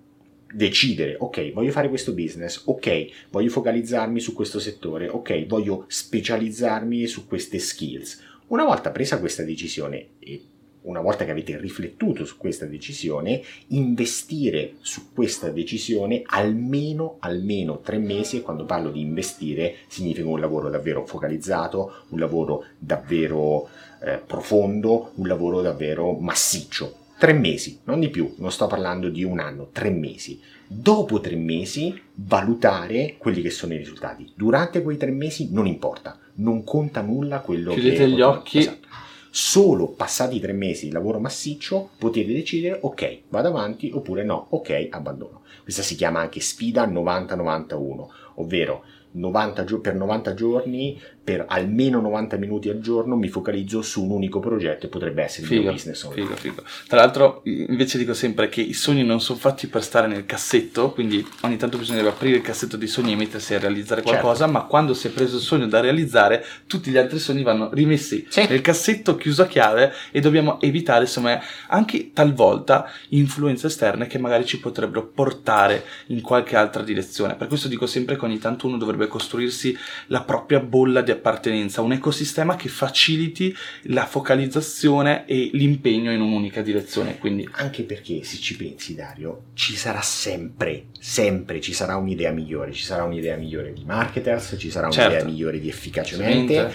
decidere, 0.51 1.15
ok, 1.17 1.53
voglio 1.53 1.71
fare 1.71 1.89
questo 1.89 2.13
business, 2.13 2.63
ok, 2.65 3.07
voglio 3.29 3.49
focalizzarmi 3.49 4.19
su 4.19 4.33
questo 4.33 4.59
settore, 4.59 5.07
ok, 5.07 5.45
voglio 5.45 5.85
specializzarmi 5.87 7.05
su 7.07 7.27
queste 7.27 7.59
skills. 7.59 8.27
Una 8.49 8.63
volta 8.63 8.89
presa 8.89 9.19
questa 9.19 9.43
decisione 9.43 10.13
e 10.17 10.43
una 10.83 11.01
volta 11.01 11.23
che 11.23 11.29
avete 11.29 11.55
riflettuto 11.59 12.25
su 12.25 12.37
questa 12.37 12.65
decisione, 12.65 13.43
investire 13.67 14.77
su 14.81 15.13
questa 15.13 15.51
decisione 15.51 16.23
almeno, 16.25 17.17
almeno 17.19 17.79
tre 17.79 17.99
mesi 17.99 18.37
e 18.37 18.41
quando 18.41 18.65
parlo 18.65 18.89
di 18.89 19.01
investire 19.01 19.75
significa 19.87 20.27
un 20.27 20.39
lavoro 20.39 20.69
davvero 20.69 21.05
focalizzato, 21.05 22.05
un 22.09 22.17
lavoro 22.17 22.65
davvero 22.79 23.69
eh, 24.01 24.17
profondo, 24.25 25.11
un 25.15 25.27
lavoro 25.27 25.61
davvero 25.61 26.13
massiccio. 26.13 26.98
Tre 27.19 27.33
mesi, 27.33 27.81
non 27.83 27.99
di 27.99 28.07
più, 28.07 28.33
non 28.37 28.49
sto 28.49 28.67
parlando 28.67 29.09
di 29.09 29.25
un 29.25 29.39
anno, 29.39 29.71
tre 29.73 29.89
mesi. 29.89 30.39
Dopo 30.65 31.19
tre 31.19 31.35
mesi 31.35 32.01
valutare 32.13 33.15
quelli 33.17 33.41
che 33.41 33.49
sono 33.49 33.73
i 33.73 33.77
risultati. 33.77 34.31
Durante 34.37 34.81
quei 34.81 34.95
tre 34.95 35.11
mesi 35.11 35.49
non 35.51 35.67
importa, 35.67 36.17
non 36.35 36.63
conta 36.63 37.01
nulla 37.01 37.41
quello 37.41 37.73
che... 37.73 37.81
Chiudete 37.81 38.09
gli 38.09 38.21
occhi. 38.21 38.59
Esatto. 38.59 38.87
Solo 39.31 39.89
passati 39.89 40.37
i 40.37 40.39
tre 40.39 40.53
mesi 40.53 40.85
di 40.85 40.93
lavoro 40.93 41.19
massiccio 41.19 41.89
potete 41.97 42.31
decidere 42.31 42.79
ok, 42.81 43.23
vado 43.27 43.49
avanti 43.49 43.91
oppure 43.93 44.23
no, 44.23 44.47
ok, 44.51 44.87
abbandono. 44.89 45.41
Questa 45.63 45.81
si 45.81 45.95
chiama 45.95 46.21
anche 46.21 46.39
sfida 46.39 46.87
90-91, 46.87 48.07
ovvero 48.35 48.83
90 49.11 49.63
gio- 49.65 49.81
per 49.81 49.95
90 49.95 50.33
giorni, 50.33 50.99
per 51.29 51.45
almeno 51.47 52.01
90 52.01 52.37
minuti 52.37 52.69
al 52.69 52.79
giorno 52.79 53.15
mi 53.15 53.27
focalizzo 53.27 53.83
su 53.83 54.03
un 54.03 54.09
unico 54.09 54.39
progetto 54.39 54.87
e 54.87 54.89
potrebbe 54.89 55.21
essere 55.21 55.43
il 55.45 55.51
mio 55.51 55.59
Figo, 55.59 55.71
business 55.73 56.03
online. 56.05 56.23
figo, 56.25 56.35
figo. 56.35 56.63
Tra 56.87 56.97
l'altro, 57.01 57.41
invece 57.43 57.99
dico 57.99 58.15
sempre 58.15 58.49
che 58.49 58.61
i 58.61 58.73
sogni 58.73 59.03
non 59.03 59.21
sono 59.21 59.37
fatti 59.37 59.67
per 59.67 59.83
stare 59.83 60.07
nel 60.07 60.25
cassetto, 60.25 60.91
quindi 60.91 61.23
ogni 61.41 61.57
tanto 61.57 61.77
bisognerebbe 61.77 62.09
aprire 62.09 62.37
il 62.37 62.41
cassetto 62.41 62.77
dei 62.77 62.87
sogni 62.87 63.11
e 63.11 63.15
mettersi 63.15 63.53
a 63.53 63.59
realizzare 63.59 64.01
Certo. 64.01 64.17
qualcosa, 64.19 64.47
ma 64.47 64.63
quando 64.63 64.95
si 64.95 65.05
è 65.05 65.11
preso 65.11 65.35
il 65.35 65.43
sogno 65.43 65.67
da 65.67 65.79
realizzare, 65.81 66.43
tutti 66.65 66.89
gli 66.89 66.97
altri 66.97 67.19
sogni 67.19 67.43
vanno 67.43 67.69
rimessi 67.71 68.25
Sì. 68.27 68.47
nel 68.49 68.61
cassetto 68.61 69.15
chiuso 69.15 69.43
a 69.43 69.45
chiave 69.45 69.93
e 70.09 70.21
dobbiamo 70.21 70.59
evitare, 70.61 71.01
insomma, 71.03 71.39
anche 71.67 72.09
talvolta 72.11 72.89
influenze 73.09 73.67
esterne 73.67 74.07
che 74.07 74.17
magari 74.17 74.45
ci 74.47 74.59
potrebbero 74.59 75.05
portare 75.05 75.83
in 76.07 76.21
qualche 76.21 76.55
altra 76.55 76.81
direzione. 76.81 77.35
Per 77.35 77.47
questo 77.47 77.67
dico 77.67 77.85
sempre 77.85 78.17
che 78.17 78.25
ogni 78.25 78.39
tanto 78.39 78.65
uno 78.65 78.77
dovrebbe 78.77 79.05
costruirsi 79.05 79.77
la 80.07 80.21
propria 80.23 80.59
bolla 80.59 81.01
di 81.01 81.11
appartenenza, 81.19 81.81
un 81.81 81.91
ecosistema 81.91 82.55
che 82.55 82.67
faciliti 82.69 83.55
la 83.83 84.05
focalizzazione 84.05 85.25
e 85.25 85.49
l'impegno 85.53 86.11
in 86.11 86.21
un'unica 86.21 86.61
direzione. 86.61 87.17
Quindi 87.17 87.47
Anche 87.51 87.83
perché 87.83 88.23
se 88.23 88.37
ci 88.37 88.55
pensi 88.55 88.95
Dario, 88.95 89.43
ci 89.53 89.75
sarà 89.75 90.01
sempre, 90.01 90.85
sempre 90.99 91.61
ci 91.61 91.73
sarà 91.73 91.95
un'idea 91.97 92.31
migliore, 92.31 92.71
ci 92.73 92.83
sarà 92.83 93.03
un'idea 93.03 93.35
migliore 93.35 93.73
di 93.73 93.83
marketers, 93.85 94.55
ci 94.57 94.71
sarà 94.71 94.87
un'idea 94.87 95.09
Certo. 95.11 95.25
migliore 95.27 95.59
di 95.59 95.69
efficacemente, 95.69 96.71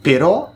però 0.00 0.52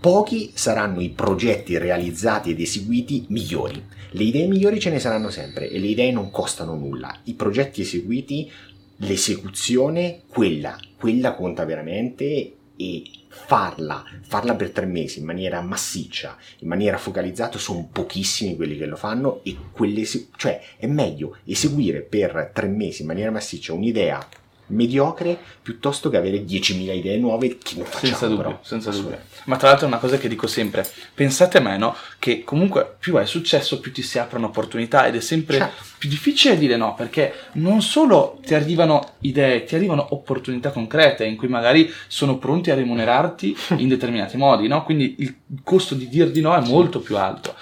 pochi 0.00 0.52
saranno 0.54 1.00
i 1.00 1.10
progetti 1.10 1.76
realizzati 1.78 2.50
ed 2.50 2.60
eseguiti 2.60 3.26
migliori. 3.28 3.82
Le 4.10 4.22
idee 4.22 4.46
migliori 4.46 4.78
ce 4.78 4.90
ne 4.90 5.00
saranno 5.00 5.30
sempre 5.30 5.68
e 5.68 5.78
le 5.78 5.88
idee 5.88 6.12
non 6.12 6.30
costano 6.30 6.74
nulla. 6.74 7.20
I 7.24 7.34
progetti 7.34 7.80
eseguiti, 7.82 8.50
l'esecuzione, 8.98 10.22
quella, 10.28 10.78
quella 10.96 11.34
conta 11.34 11.64
veramente 11.64 12.54
e 12.76 13.02
farla, 13.28 14.04
farla 14.22 14.54
per 14.54 14.70
tre 14.70 14.86
mesi 14.86 15.18
in 15.18 15.24
maniera 15.24 15.60
massiccia, 15.60 16.36
in 16.60 16.68
maniera 16.68 16.98
focalizzata, 16.98 17.58
sono 17.58 17.88
pochissimi 17.90 18.56
quelli 18.56 18.76
che 18.76 18.86
lo 18.86 18.96
fanno 18.96 19.40
e 19.44 19.56
quelle, 19.72 20.04
cioè 20.36 20.60
è 20.76 20.86
meglio 20.86 21.36
eseguire 21.44 22.00
per 22.00 22.50
tre 22.52 22.68
mesi 22.68 23.02
in 23.02 23.08
maniera 23.08 23.30
massiccia 23.30 23.72
un'idea 23.72 24.26
mediocre 24.68 25.38
piuttosto 25.62 26.10
che 26.10 26.16
avere 26.16 26.44
10.000 26.44 26.94
idee 26.94 27.18
nuove 27.18 27.58
che 27.58 27.76
non 27.76 27.84
facciamo 27.84 28.06
senza 28.06 28.26
dubbio, 28.26 28.42
però. 28.42 28.58
senza 28.62 28.90
dubbio. 28.90 29.18
Ma 29.44 29.56
tra 29.56 29.68
l'altro 29.68 29.86
è 29.86 29.88
una 29.88 29.98
cosa 29.98 30.18
che 30.18 30.28
dico 30.28 30.46
sempre, 30.46 30.88
pensate 31.14 31.58
a 31.58 31.60
me, 31.60 31.76
no? 31.76 31.94
Che 32.18 32.42
comunque 32.42 32.96
più 32.98 33.16
hai 33.16 33.26
successo, 33.26 33.80
più 33.80 33.92
ti 33.92 34.02
si 34.02 34.18
aprono 34.18 34.46
opportunità 34.46 35.06
ed 35.06 35.14
è 35.16 35.20
sempre 35.20 35.58
Certo. 35.58 35.84
più 35.98 36.08
difficile 36.08 36.58
dire 36.58 36.76
no, 36.76 36.94
perché 36.94 37.32
non 37.52 37.82
solo 37.82 38.40
ti 38.44 38.54
arrivano 38.54 39.14
idee, 39.20 39.64
ti 39.64 39.74
arrivano 39.74 40.08
opportunità 40.10 40.70
concrete 40.70 41.24
in 41.24 41.36
cui 41.36 41.48
magari 41.48 41.92
sono 42.08 42.38
pronti 42.38 42.70
a 42.70 42.74
remunerarti 42.74 43.56
in 43.78 43.88
determinati 43.88 44.36
modi, 44.36 44.66
no? 44.66 44.82
Quindi 44.84 45.16
il 45.18 45.36
costo 45.62 45.94
di 45.94 46.08
dir 46.08 46.30
di 46.30 46.40
no 46.40 46.54
è 46.56 46.66
molto 46.66 47.00
più 47.00 47.16
alto. 47.16 47.54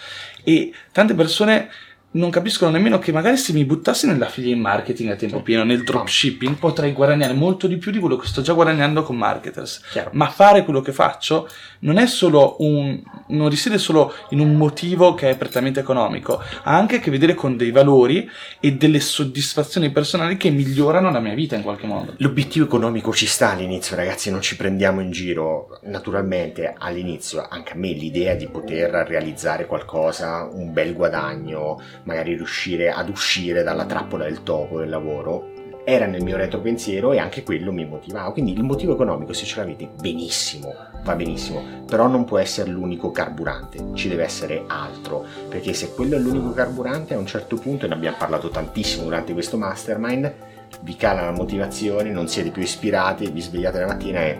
E 0.42 0.72
tante 0.92 1.14
persone 1.14 1.70
non 2.14 2.30
capiscono 2.30 2.70
nemmeno 2.70 2.98
che 2.98 3.12
magari 3.12 3.36
se 3.36 3.52
mi 3.52 3.64
buttassi 3.64 4.06
nell'affiliate 4.06 4.60
marketing 4.60 5.10
a 5.10 5.16
tempo 5.16 5.42
pieno, 5.42 5.64
nel 5.64 5.82
dropshipping, 5.82 6.56
potrei 6.56 6.92
guadagnare 6.92 7.32
molto 7.32 7.66
di 7.66 7.76
più 7.76 7.90
di 7.90 7.98
quello 7.98 8.16
che 8.16 8.26
sto 8.26 8.42
già 8.42 8.52
guadagnando 8.52 9.02
con 9.02 9.16
marketers. 9.16 9.80
Chiaro. 9.90 10.10
Ma 10.12 10.28
fare 10.28 10.64
quello 10.64 10.80
che 10.80 10.92
faccio 10.92 11.48
non 11.80 11.98
è 11.98 12.06
solo 12.06 12.56
un. 12.60 13.00
non 13.28 13.48
risiede 13.48 13.78
solo 13.78 14.14
in 14.30 14.38
un 14.38 14.54
motivo 14.54 15.14
che 15.14 15.30
è 15.30 15.36
prettamente 15.36 15.80
economico, 15.80 16.40
ha 16.40 16.76
anche 16.76 16.96
a 16.96 16.98
che 17.00 17.10
vedere 17.10 17.34
con 17.34 17.56
dei 17.56 17.70
valori 17.70 18.28
e 18.60 18.72
delle 18.72 19.00
soddisfazioni 19.00 19.90
personali 19.90 20.36
che 20.36 20.50
migliorano 20.50 21.10
la 21.10 21.20
mia 21.20 21.34
vita 21.34 21.56
in 21.56 21.62
qualche 21.62 21.86
modo. 21.86 22.14
L'obiettivo 22.18 22.64
economico 22.64 23.12
ci 23.12 23.26
sta 23.26 23.50
all'inizio, 23.50 23.96
ragazzi, 23.96 24.30
non 24.30 24.40
ci 24.40 24.56
prendiamo 24.56 25.00
in 25.00 25.10
giro. 25.10 25.78
Naturalmente 25.82 26.74
all'inizio 26.78 27.44
anche 27.48 27.72
a 27.72 27.76
me 27.76 27.92
l'idea 27.92 28.34
di 28.34 28.46
poter 28.46 28.90
realizzare 28.90 29.66
qualcosa, 29.66 30.48
un 30.50 30.72
bel 30.72 30.94
guadagno, 30.94 31.80
magari 32.04 32.34
riuscire 32.34 32.90
ad 32.90 33.08
uscire 33.08 33.62
dalla 33.62 33.86
trappola 33.86 34.24
del 34.24 34.42
topo 34.42 34.78
del 34.78 34.88
lavoro, 34.88 35.52
era 35.84 36.06
nel 36.06 36.22
mio 36.22 36.38
retropensiero 36.38 37.12
e 37.12 37.18
anche 37.18 37.42
quello 37.42 37.70
mi 37.70 37.84
motivava. 37.84 38.32
Quindi 38.32 38.52
il 38.52 38.62
motivo 38.62 38.94
economico, 38.94 39.34
se 39.34 39.44
ce 39.44 39.58
l'avete, 39.58 39.90
benissimo, 40.00 40.72
va 41.02 41.14
benissimo, 41.14 41.62
però 41.86 42.06
non 42.08 42.24
può 42.24 42.38
essere 42.38 42.70
l'unico 42.70 43.10
carburante, 43.10 43.84
ci 43.94 44.08
deve 44.08 44.24
essere 44.24 44.64
altro, 44.66 45.24
perché 45.48 45.74
se 45.74 45.92
quello 45.92 46.16
è 46.16 46.18
l'unico 46.18 46.52
carburante 46.52 47.14
a 47.14 47.18
un 47.18 47.26
certo 47.26 47.56
punto, 47.56 47.84
e 47.84 47.88
ne 47.88 47.94
abbiamo 47.94 48.16
parlato 48.16 48.48
tantissimo 48.48 49.04
durante 49.04 49.34
questo 49.34 49.58
mastermind, 49.58 50.32
vi 50.80 50.96
cala 50.96 51.24
la 51.24 51.32
motivazione, 51.32 52.10
non 52.10 52.28
siete 52.28 52.50
più 52.50 52.62
ispirati, 52.62 53.30
vi 53.30 53.40
svegliate 53.40 53.78
la 53.78 53.86
mattina 53.86 54.20
e 54.20 54.38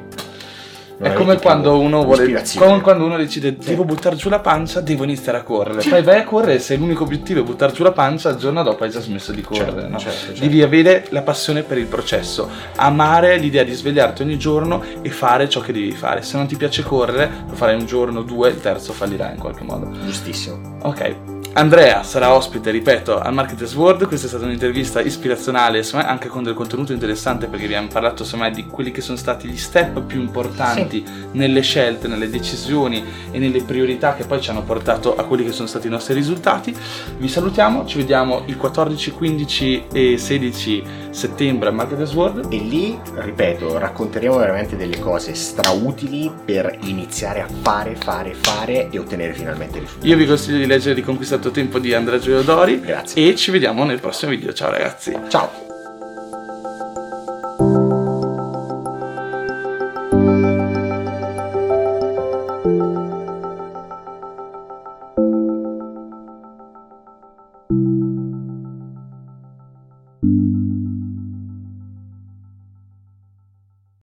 è 0.99 1.13
come 1.13 1.39
quando 1.39 1.79
uno 1.79 2.05
vuole. 2.05 2.43
Come 2.57 2.81
quando 2.81 3.05
uno 3.05 3.17
decide 3.17 3.57
devo 3.57 3.85
buttare 3.85 4.17
giù 4.17 4.29
la 4.29 4.41
pancia, 4.41 4.81
devo 4.81 5.05
iniziare 5.05 5.39
a 5.39 5.43
correre. 5.43 5.83
Poi 5.89 6.03
vai 6.03 6.21
a 6.21 6.25
correre, 6.25 6.59
se 6.59 6.77
l'unico 6.77 7.05
obiettivo 7.05 7.41
è 7.41 7.43
buttare 7.43 7.73
giù 7.73 7.83
la 7.83 7.93
pancia, 7.93 8.31
il 8.31 8.37
giorno 8.37 8.63
dopo 8.63 8.85
hai 8.85 8.91
già 8.91 9.01
smesso 9.01 9.33
di 9.33 9.43
correre. 9.43 9.73
Certo, 9.73 9.89
no? 9.89 9.99
certo, 9.99 10.19
certo. 10.27 10.41
Devi 10.41 10.63
avere 10.63 11.07
la 11.11 11.23
passione 11.23 11.63
per 11.63 11.79
il 11.79 11.87
processo, 11.87 12.49
amare 12.77 13.37
l'idea 13.39 13.65
di 13.65 13.73
svegliarti 13.73 14.23
ogni 14.23 14.39
giorno 14.39 14.83
e 15.03 15.11
fare 15.11 15.49
ciò 15.49 15.61
che 15.61 15.73
devi 15.73 15.93
fare. 15.93 16.23
Se 16.23 16.37
non 16.37 16.47
ti 16.47 16.57
piace 16.57 16.83
correre, 16.83 17.45
lo 17.49 17.55
farai 17.55 17.75
un 17.75 17.87
giorno, 17.87 18.23
due, 18.23 18.51
il 18.51 18.61
terzo 18.61 18.93
fallirà 18.93 19.31
in 19.31 19.39
qualche 19.39 19.65
modo. 19.65 19.91
Giustissimo. 20.05 20.79
Ok. 20.83 21.34
Andrea 21.57 22.03
sarà 22.03 22.35
ospite, 22.35 22.73
ripeto, 22.73 23.21
al 23.21 23.33
Marketers 23.33 23.77
World. 23.77 24.09
Questa 24.09 24.27
è 24.27 24.29
stata 24.29 24.45
un'intervista 24.45 25.01
ispirazionale, 25.01 25.87
anche 25.93 26.27
con 26.27 26.43
del 26.43 26.53
contenuto 26.53 26.93
interessante 26.93 27.47
perché 27.47 27.67
abbiamo 27.67 27.87
parlato 27.87 28.25
insomma, 28.25 28.51
di 28.51 28.67
quelli 28.67 28.91
che 28.91 29.01
sono 29.01 29.17
stati 29.17 29.47
gli 29.47 29.57
step 29.57 30.01
più 30.01 30.19
importanti 30.19 31.05
sì. 31.07 31.29
nelle 31.31 31.61
scelte, 31.61 32.09
nelle 32.09 32.29
decisioni 32.29 33.05
e 33.31 33.39
nelle 33.39 33.63
priorità 33.63 34.17
che 34.17 34.25
poi 34.25 34.41
ci 34.41 34.51
hanno 34.51 34.65
portato 34.65 35.15
a 35.15 35.23
quelli 35.23 35.45
che 35.45 35.53
sono 35.53 35.69
stati 35.69 35.87
i 35.87 35.91
nostri 35.91 36.15
risultati. 36.15 36.77
Vi 37.19 37.29
salutiamo, 37.29 37.87
ci 37.87 37.99
vediamo 37.99 38.43
il 38.47 38.57
14, 38.57 39.13
15 39.13 39.85
e 39.93 40.19
16 40.19 40.85
settembre 41.11 41.69
al 41.69 41.75
Marketers 41.77 42.13
World. 42.15 42.53
E 42.53 42.57
lì, 42.57 42.99
ripeto, 43.15 43.79
racconteremo 43.79 44.37
veramente 44.39 44.77
delle 44.77 44.99
cose 44.99 45.35
strautili 45.35 46.33
per 46.45 46.79
iniziare 46.83 47.43
a 47.43 47.47
fare, 47.63 47.95
fare, 47.95 48.35
fare 48.35 48.91
e 48.91 48.99
ottenere 48.99 49.35
finalmente 49.35 49.79
risultati. 49.79 50.09
Io 50.09 50.17
vi 50.17 50.27
consiglio 50.27 50.59
di 50.59 50.67
leggere 50.67 50.97
di 50.97 51.03
conquistato 51.45 51.51
tempo 51.51 51.79
di 51.79 51.93
Andrea 51.93 52.19
Giodori. 52.19 52.81
Grazie. 52.81 53.29
E 53.33 53.37
ci 53.37 53.51
vediamo 53.51 53.85
nel 53.85 54.01
prossimo 54.01 54.31
video. 54.31 54.53
Ciao 54.53 54.71
ragazzi. 54.71 55.17
Ciao. 55.29 55.64